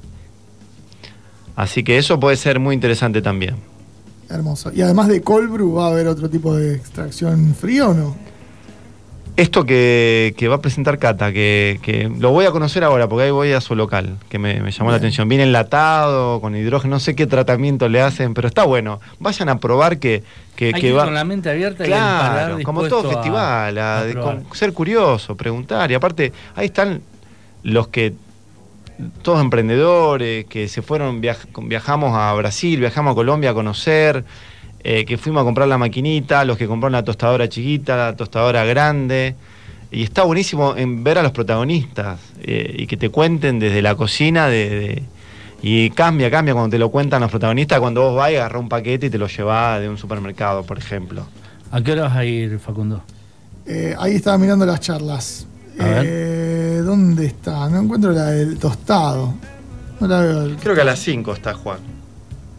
Así 1.56 1.84
que 1.84 1.98
eso 1.98 2.18
puede 2.18 2.36
ser 2.36 2.58
muy 2.60 2.74
interesante 2.74 3.22
también. 3.22 3.56
Hermoso. 4.28 4.72
Y 4.74 4.82
además 4.82 5.08
de 5.08 5.20
cold 5.22 5.50
brew, 5.52 5.74
¿va 5.74 5.86
a 5.86 5.90
haber 5.90 6.08
otro 6.08 6.28
tipo 6.30 6.54
de 6.56 6.74
extracción 6.74 7.54
frío 7.54 7.90
o 7.90 7.94
no? 7.94 8.16
Esto 9.36 9.64
que, 9.66 10.32
que 10.38 10.46
va 10.46 10.56
a 10.56 10.60
presentar 10.60 10.96
Cata, 11.00 11.32
que, 11.32 11.80
que 11.82 12.08
lo 12.20 12.30
voy 12.30 12.44
a 12.46 12.52
conocer 12.52 12.84
ahora, 12.84 13.08
porque 13.08 13.24
ahí 13.24 13.30
voy 13.32 13.50
a 13.52 13.60
su 13.60 13.74
local, 13.74 14.16
que 14.28 14.38
me, 14.38 14.60
me 14.60 14.70
llamó 14.70 14.92
la 14.92 14.98
atención. 14.98 15.28
Viene 15.28 15.42
enlatado, 15.42 16.40
con 16.40 16.54
hidrógeno, 16.54 16.94
no 16.94 17.00
sé 17.00 17.16
qué 17.16 17.26
tratamiento 17.26 17.88
le 17.88 18.00
hacen, 18.00 18.32
pero 18.32 18.46
está 18.46 18.62
bueno. 18.62 19.00
Vayan 19.18 19.48
a 19.48 19.58
probar 19.58 19.98
que, 19.98 20.22
que, 20.54 20.66
Hay 20.72 20.80
que 20.80 20.86
ir 20.88 20.96
va. 20.96 21.04
con 21.04 21.14
la 21.14 21.24
mente 21.24 21.50
abierta 21.50 21.82
y 21.82 21.86
el 21.86 21.92
paladar 21.94 22.46
Claro, 22.50 22.62
como 22.64 22.86
todo 22.86 23.10
a- 23.10 23.12
festival, 23.14 23.78
a- 23.78 23.98
a 23.98 24.04
de- 24.04 24.14
con- 24.14 24.44
ser 24.54 24.72
curioso, 24.72 25.36
preguntar. 25.36 25.90
Y 25.90 25.94
aparte, 25.94 26.32
ahí 26.54 26.66
están 26.66 27.00
los 27.64 27.88
que, 27.88 28.14
todos 29.22 29.40
emprendedores, 29.40 30.44
que 30.46 30.68
se 30.68 30.82
fueron, 30.82 31.20
viaj- 31.20 31.46
viajamos 31.68 32.16
a 32.16 32.32
Brasil, 32.34 32.78
viajamos 32.80 33.12
a 33.12 33.14
Colombia 33.14 33.50
a 33.50 33.54
conocer, 33.54 34.24
eh, 34.82 35.04
que 35.04 35.16
fuimos 35.18 35.40
a 35.42 35.44
comprar 35.44 35.66
la 35.68 35.78
maquinita, 35.78 36.44
los 36.44 36.56
que 36.58 36.66
compraron 36.66 36.92
la 36.92 37.02
tostadora 37.04 37.48
chiquita, 37.48 37.96
la 37.96 38.16
tostadora 38.16 38.64
grande. 38.64 39.34
Y 39.90 40.02
está 40.02 40.24
buenísimo 40.24 40.76
en 40.76 41.04
ver 41.04 41.18
a 41.18 41.22
los 41.22 41.32
protagonistas 41.32 42.18
eh, 42.42 42.74
y 42.78 42.86
que 42.86 42.96
te 42.96 43.10
cuenten 43.10 43.58
desde 43.58 43.80
la 43.82 43.94
cocina 43.94 44.48
de, 44.48 44.68
de- 44.70 45.02
y 45.62 45.88
cambia, 45.90 46.30
cambia 46.30 46.52
cuando 46.52 46.70
te 46.70 46.78
lo 46.78 46.90
cuentan 46.90 47.22
los 47.22 47.30
protagonistas, 47.30 47.80
cuando 47.80 48.02
vos 48.02 48.16
vas 48.16 48.30
y 48.32 48.36
agarrás 48.36 48.60
un 48.60 48.68
paquete 48.68 49.06
y 49.06 49.10
te 49.10 49.16
lo 49.18 49.28
llevás 49.28 49.80
de 49.80 49.88
un 49.88 49.96
supermercado, 49.96 50.62
por 50.64 50.76
ejemplo. 50.78 51.26
¿A 51.70 51.80
qué 51.82 51.92
hora 51.92 52.02
vas 52.02 52.16
a 52.16 52.24
ir, 52.24 52.58
Facundo? 52.58 53.02
Eh, 53.66 53.94
ahí 53.98 54.14
estaba 54.16 54.36
mirando 54.36 54.66
las 54.66 54.80
charlas. 54.80 55.46
A 55.78 55.84
ver. 55.84 56.04
Eh, 56.06 56.82
¿Dónde 56.84 57.26
está? 57.26 57.68
No 57.68 57.80
encuentro 57.80 58.12
la 58.12 58.26
del 58.26 58.58
tostado. 58.58 59.34
No 60.00 60.06
la 60.06 60.20
veo. 60.20 60.56
Creo 60.60 60.74
que 60.74 60.80
a 60.80 60.84
las 60.84 60.98
5 61.00 61.32
está 61.32 61.54
Juan. 61.54 61.78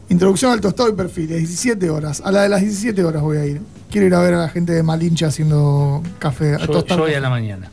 Introducción 0.09 0.51
al 0.51 0.61
tostado 0.61 0.89
y 0.89 0.93
perfiles, 0.93 1.37
17 1.37 1.89
horas. 1.89 2.21
A 2.23 2.31
la 2.31 2.43
de 2.43 2.49
las 2.49 2.61
17 2.61 3.03
horas 3.03 3.21
voy 3.21 3.37
a 3.37 3.45
ir. 3.45 3.61
Quiero 3.89 4.07
ir 4.07 4.13
a 4.15 4.19
ver 4.19 4.33
a 4.35 4.39
la 4.41 4.49
gente 4.49 4.73
de 4.73 4.83
Malinche 4.83 5.25
haciendo 5.25 6.03
café. 6.19 6.57
Yo, 6.67 6.85
yo 6.85 6.97
voy 6.97 7.13
a 7.13 7.19
la 7.19 7.29
mañana. 7.29 7.71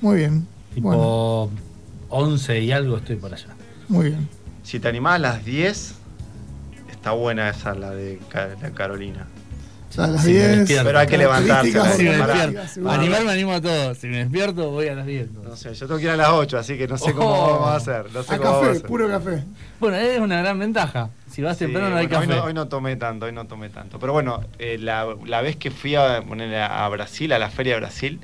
Muy 0.00 0.16
bien. 0.18 0.46
Tipo 0.74 0.88
Bueno, 0.88 1.50
11 2.08 2.60
y 2.60 2.72
algo 2.72 2.98
estoy 2.98 3.16
por 3.16 3.32
allá. 3.32 3.48
muy 3.88 4.06
bien. 4.10 4.28
Si 4.62 4.78
te 4.78 4.88
animás 4.88 5.16
a 5.16 5.18
las 5.18 5.44
10, 5.44 5.94
está 6.90 7.12
buena 7.12 7.48
esa, 7.48 7.74
la 7.74 7.90
de 7.90 8.20
la 8.62 8.70
Carolina. 8.70 9.26
A 9.98 10.06
las 10.06 10.22
Sí, 10.22 10.28
me 10.32 10.38
10. 10.38 10.58
despierto. 10.58 10.84
Pero 10.86 10.98
hay 10.98 11.06
que 11.06 11.18
levantarse, 11.18 11.72
sí, 11.96 12.02
me 12.04 12.16
despierto. 12.16 12.90
Animar 12.90 13.24
me 13.24 13.32
animo 13.32 13.52
a 13.52 13.60
todo. 13.60 13.94
Si 13.94 14.06
me 14.06 14.18
despierto, 14.18 14.70
voy 14.70 14.88
a 14.88 14.94
las 14.94 15.06
10. 15.06 15.32
No 15.32 15.56
sé, 15.56 15.74
yo 15.74 15.86
tengo 15.86 15.98
que 15.98 16.04
ir 16.04 16.10
a 16.10 16.16
las 16.16 16.28
8, 16.30 16.58
así 16.58 16.78
que 16.78 16.88
no 16.88 16.96
sé 16.98 17.12
cómo 17.12 17.28
Oh. 17.32 17.52
vamos 17.60 17.68
a 17.68 17.76
hacer. 17.76 18.06
No 18.12 18.22
sé 18.22 18.34
A 18.34 18.38
cómo 18.38 18.50
vamos 18.50 18.62
a 18.62 18.66
café, 18.68 18.76
hacer. 18.78 18.88
puro 18.88 19.08
café. 19.08 19.44
Bueno, 19.80 19.96
es 19.96 20.18
una 20.20 20.38
gran 20.40 20.58
ventaja. 20.58 21.10
Si 21.30 21.42
vas 21.42 21.56
Sí, 21.58 21.64
temprano 21.64 21.90
no 21.90 21.96
hay 21.96 22.06
bueno, 22.06 22.20
café. 22.20 22.32
Hoy 22.32 22.38
no, 22.40 22.44
hoy 22.46 22.54
no 22.54 22.68
tomé 22.68 22.96
tanto, 22.96 23.26
hoy 23.26 23.32
no 23.32 23.46
tomé 23.46 23.68
tanto. 23.70 23.98
Pero 23.98 24.12
bueno, 24.12 24.40
eh, 24.58 24.78
la, 24.80 25.06
la 25.26 25.40
vez 25.42 25.56
que 25.56 25.70
fui 25.70 25.94
a, 25.94 26.16
a 26.18 26.88
Brasil, 26.88 27.32
a 27.32 27.38
la 27.38 27.50
Feria 27.50 27.74
de 27.74 27.80
Brasil, 27.80 28.20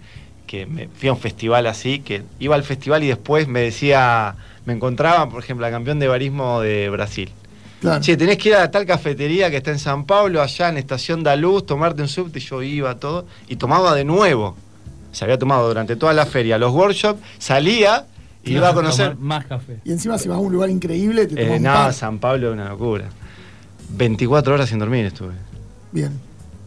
que 0.47 0.67
me 0.67 0.89
fui 0.89 1.09
a 1.09 1.13
un 1.13 1.19
festival 1.19 1.67
así, 1.67 2.01
que 2.01 2.23
iba 2.39 2.55
al 2.55 2.63
festival 2.65 3.03
y 3.05 3.09
después 3.09 3.49
me 3.49 3.61
decía, 3.61 4.35
me 4.65 4.73
encontraba, 4.73 5.29
por 5.29 5.43
ejemplo, 5.43 5.67
la 5.67 5.71
campeón 5.71 5.99
de 5.99 6.09
barismo 6.09 6.61
de 6.61 6.89
Brasil. 6.89 7.31
Claro. 7.81 8.03
Che, 8.03 8.17
tenés 8.17 8.39
que 8.39 8.49
ir 8.49 8.55
a 8.57 8.71
tal 8.71 8.85
cafetería 8.87 9.51
que 9.51 9.59
está 9.59 9.71
en 9.71 9.79
San 9.79 10.05
Pablo, 10.05 10.43
allá 10.43 10.69
en 10.69 10.79
Estación 10.79 11.23
da 11.23 11.37
Luz, 11.37 11.65
tomarte 11.65 12.03
un 12.03 12.09
subte, 12.09 12.41
y 12.41 12.43
yo 12.43 12.63
iba 12.63 12.97
todo, 12.97 13.27
y 13.49 13.57
tomaba 13.57 13.95
de 13.95 14.05
nuevo. 14.05 14.57
Se 15.13 15.25
había 15.25 15.39
tomado 15.39 15.69
durante 15.69 15.97
toda 15.97 16.13
la 16.13 16.27
feria 16.27 16.59
los 16.59 16.73
workshops, 16.73 17.21
salía 17.39 18.07
y 18.45 18.55
iba 18.55 18.69
a 18.69 18.75
conocer. 18.75 19.17
Más 19.17 19.47
café. 19.47 19.79
Y 19.85 19.93
encima 19.93 20.19
si 20.19 20.29
vas 20.29 20.39
a 20.39 20.41
un 20.41 20.53
lugar 20.53 20.71
increíble, 20.71 21.27
te 21.27 21.37
tomas 21.37 21.57
Eh, 21.57 21.61
no. 21.61 21.93
San 21.93 22.19
Pablo 22.19 22.49
es 22.49 22.55
una 22.55 22.69
locura. 22.69 23.09
24 23.91 24.55
horas 24.55 24.69
sin 24.69 24.79
dormir 24.79 25.07
estuve. 25.07 25.35
Bien. 25.93 26.13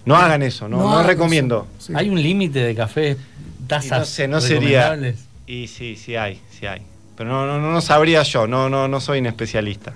No 0.06 0.16
hagan 0.16 0.42
eso, 0.42 0.68
no, 0.68 1.04
recomiendo. 1.04 1.68
eso. 1.78 1.88
Sí. 1.88 1.94
¿Hay 1.96 2.10
un 2.10 2.22
límite 2.22 2.60
de 2.60 2.74
café, 2.74 3.18
Y 3.62 3.68
tazas 3.68 4.00
no 4.00 4.06
sé, 4.06 4.28
no 4.28 4.42
sería. 4.42 4.98
Y 5.46 5.68
sí, 5.68 5.96
sí 5.96 6.16
hay, 6.16 6.42
sí 6.50 6.66
hay. 6.66 6.82
Pero 7.16 7.30
no, 7.30 7.46
no, 7.46 7.60
no, 7.60 7.72
no 7.72 7.82
sabría 7.82 8.24
yo, 8.24 8.48
no, 8.48 8.70
no, 8.70 8.88
no 8.88 9.00
soy 9.00 9.20
un 9.20 9.28
especialista. 9.28 9.94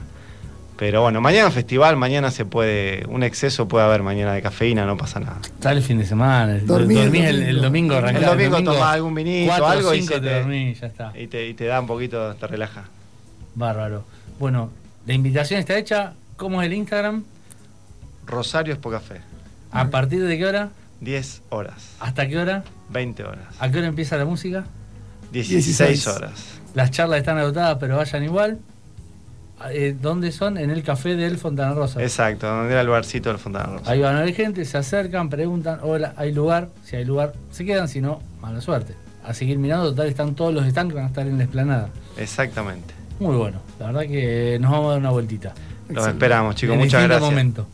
Pero 0.77 1.01
bueno, 1.01 1.21
mañana 1.21 1.49
festival, 1.51 1.95
mañana 1.95 2.31
se 2.31 2.43
puede, 2.43 3.05
un 3.07 3.23
exceso 3.23 3.67
puede 3.67 3.85
haber 3.85 4.03
mañana 4.03 4.33
de 4.33 4.41
cafeína, 4.41 4.85
no 4.85 4.97
pasa 4.97 5.21
nada. 5.21 5.37
Sale 5.61 5.77
el 5.77 5.83
fin 5.85 5.97
de 5.99 6.05
semana. 6.05 6.57
Dormí 6.59 6.95
el 6.97 7.03
dormís 7.05 7.23
el, 7.25 7.43
el 7.43 7.61
domingo. 7.61 7.61
domingo, 7.61 7.93
El 7.93 8.03
arrancás 8.03 8.23
El 8.23 8.29
domingo 8.29 8.73
tomás 8.73 8.93
algún 8.93 9.15
vinito, 9.15 9.47
cuatro, 9.47 9.67
algo 9.67 9.93
y 9.93 10.01
se 10.01 10.13
te 10.15 10.19
te- 10.21 10.33
dormís, 10.39 10.79
ya 10.81 10.87
está. 10.87 11.13
Y 11.17 11.27
te, 11.27 11.47
y 11.47 11.53
te 11.53 11.65
da 11.65 11.79
un 11.79 11.87
poquito, 11.87 12.35
te 12.35 12.47
relaja. 12.47 12.83
Bárbaro. 13.55 14.03
Bueno, 14.37 14.69
la 15.05 15.13
invitación 15.13 15.59
está 15.61 15.77
hecha. 15.77 16.13
¿Cómo 16.35 16.61
es 16.61 16.65
el 16.65 16.73
Instagram? 16.73 17.23
Rosario 18.25 18.73
es 18.73 18.79
café. 18.79 19.21
¿A 19.71 19.87
partir 19.89 20.23
de 20.25 20.37
qué 20.37 20.45
hora? 20.45 20.69
10 21.01 21.41
horas, 21.49 21.95
¿Hasta 21.99 22.27
qué 22.27 22.37
hora? 22.37 22.63
20 22.89 23.23
horas, 23.23 23.45
¿A 23.59 23.69
qué 23.69 23.77
hora 23.79 23.87
empieza 23.87 24.17
la 24.17 24.25
música? 24.25 24.65
16 25.31 25.65
16 25.77 26.07
horas. 26.07 26.59
Las 26.73 26.91
charlas 26.91 27.19
están 27.19 27.37
agotadas, 27.37 27.77
pero 27.79 27.97
vayan 27.97 28.23
igual. 28.23 28.59
Eh, 29.71 29.95
¿Dónde 29.99 30.31
son? 30.31 30.57
En 30.57 30.69
el 30.69 30.83
café 30.83 31.15
del 31.15 31.37
Fontana 31.37 31.73
Rosa. 31.73 32.01
Exacto, 32.01 32.47
donde 32.47 32.71
era 32.71 32.81
el 32.81 32.89
barcito 32.89 33.29
del 33.29 33.39
Fontana 33.39 33.77
Rosa. 33.77 33.91
Ahí 33.91 34.01
van 34.01 34.17
a 34.17 34.21
ver 34.21 34.33
gente, 34.33 34.65
se 34.65 34.77
acercan, 34.77 35.29
preguntan, 35.29 35.79
hola, 35.81 36.13
¿hay 36.17 36.33
lugar? 36.33 36.69
Si 36.83 36.95
hay 36.95 37.05
lugar, 37.05 37.33
se 37.51 37.65
quedan, 37.65 37.87
si 37.87 38.01
no, 38.01 38.21
mala 38.41 38.59
suerte. 38.61 38.95
A 39.23 39.33
seguir 39.33 39.57
mirando, 39.57 39.89
total, 39.89 40.07
están 40.07 40.35
todos 40.35 40.53
los 40.53 40.65
stands 40.67 40.93
que 40.93 40.97
van 40.97 41.05
a 41.05 41.07
estar 41.07 41.25
en 41.25 41.37
la 41.37 41.45
explanada. 41.45 41.89
Exactamente. 42.17 42.93
Muy 43.19 43.35
bueno, 43.37 43.61
la 43.79 43.87
verdad 43.87 44.01
que 44.01 44.57
nos 44.59 44.71
vamos 44.71 44.87
a 44.87 44.89
dar 44.91 44.99
una 44.99 45.11
vueltita. 45.11 45.53
Los 45.87 46.05
esperamos, 46.05 46.55
chicos. 46.55 46.73
En 46.73 46.81
Muchas 46.81 47.03
gracias. 47.03 47.29
momento. 47.29 47.65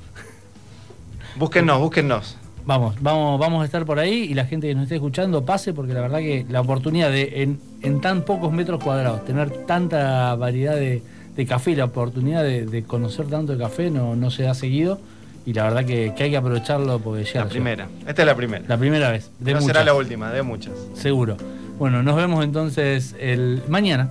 Búsquennos, 1.36 1.80
búsquennos. 1.80 2.38
Vamos, 2.64 2.96
vamos, 3.02 3.40
vamos 3.40 3.64
a 3.64 3.66
estar 3.66 3.86
por 3.86 3.98
ahí 3.98 4.28
y 4.30 4.34
la 4.36 4.46
gente 4.46 4.68
que 4.68 4.76
nos 4.76 4.84
esté 4.84 4.96
escuchando 4.96 5.44
pase 5.44 5.74
porque 5.74 5.94
la 5.94 6.02
verdad 6.02 6.20
que 6.20 6.46
la 6.48 6.62
oportunidad 6.62 7.10
de 7.10 7.42
en, 7.42 7.60
en 7.82 8.02
tan 8.02 8.24
pocos 8.24 8.54
metros 8.54 8.84
cuadrados 8.84 9.26
tener 9.26 9.50
tanta 9.66 10.36
variedad 10.36 10.76
de, 10.76 11.02
de 11.42 11.48
café 11.48 11.76
la 11.76 11.86
oportunidad 11.86 12.44
de, 12.44 12.66
de 12.66 12.84
conocer 12.84 13.26
tanto 13.28 13.54
de 13.54 13.60
café 13.60 13.90
no, 13.90 14.16
no 14.16 14.32
se 14.32 14.48
ha 14.48 14.54
seguido 14.54 15.00
y 15.46 15.54
la 15.54 15.64
verdad 15.64 15.86
que, 15.86 16.14
que 16.16 16.24
hay 16.24 16.32
que 16.32 16.38
aprovecharlo 16.38 17.00
porque 17.00 17.24
llega 17.24 17.44
La 17.46 17.50
primera. 17.50 17.88
Esta 18.08 18.22
es 18.22 18.26
la 18.28 18.36
primera. 18.36 18.64
La 18.68 18.78
primera 18.78 19.10
vez, 19.12 19.32
de 19.40 19.54
no 19.54 19.60
muchas, 19.60 19.68
será 19.76 19.84
la 19.86 19.94
última, 19.96 20.32
de 20.32 20.44
muchas. 20.44 20.74
seguro. 20.94 21.36
Bueno, 21.80 22.04
nos 22.04 22.16
vemos 22.16 22.44
entonces 22.44 23.16
el 23.20 23.64
mañana. 23.68 24.10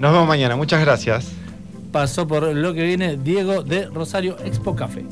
Nos 0.00 0.12
vemos 0.12 0.26
mañana. 0.26 0.56
Muchas 0.56 0.80
gracias. 0.80 1.30
Pasó 1.92 2.26
por 2.26 2.42
lo 2.54 2.74
que 2.74 2.82
viene 2.82 3.16
Diego 3.16 3.62
de 3.62 3.86
Rosario 3.86 4.36
Expo 4.44 4.74
Café. 4.74 5.04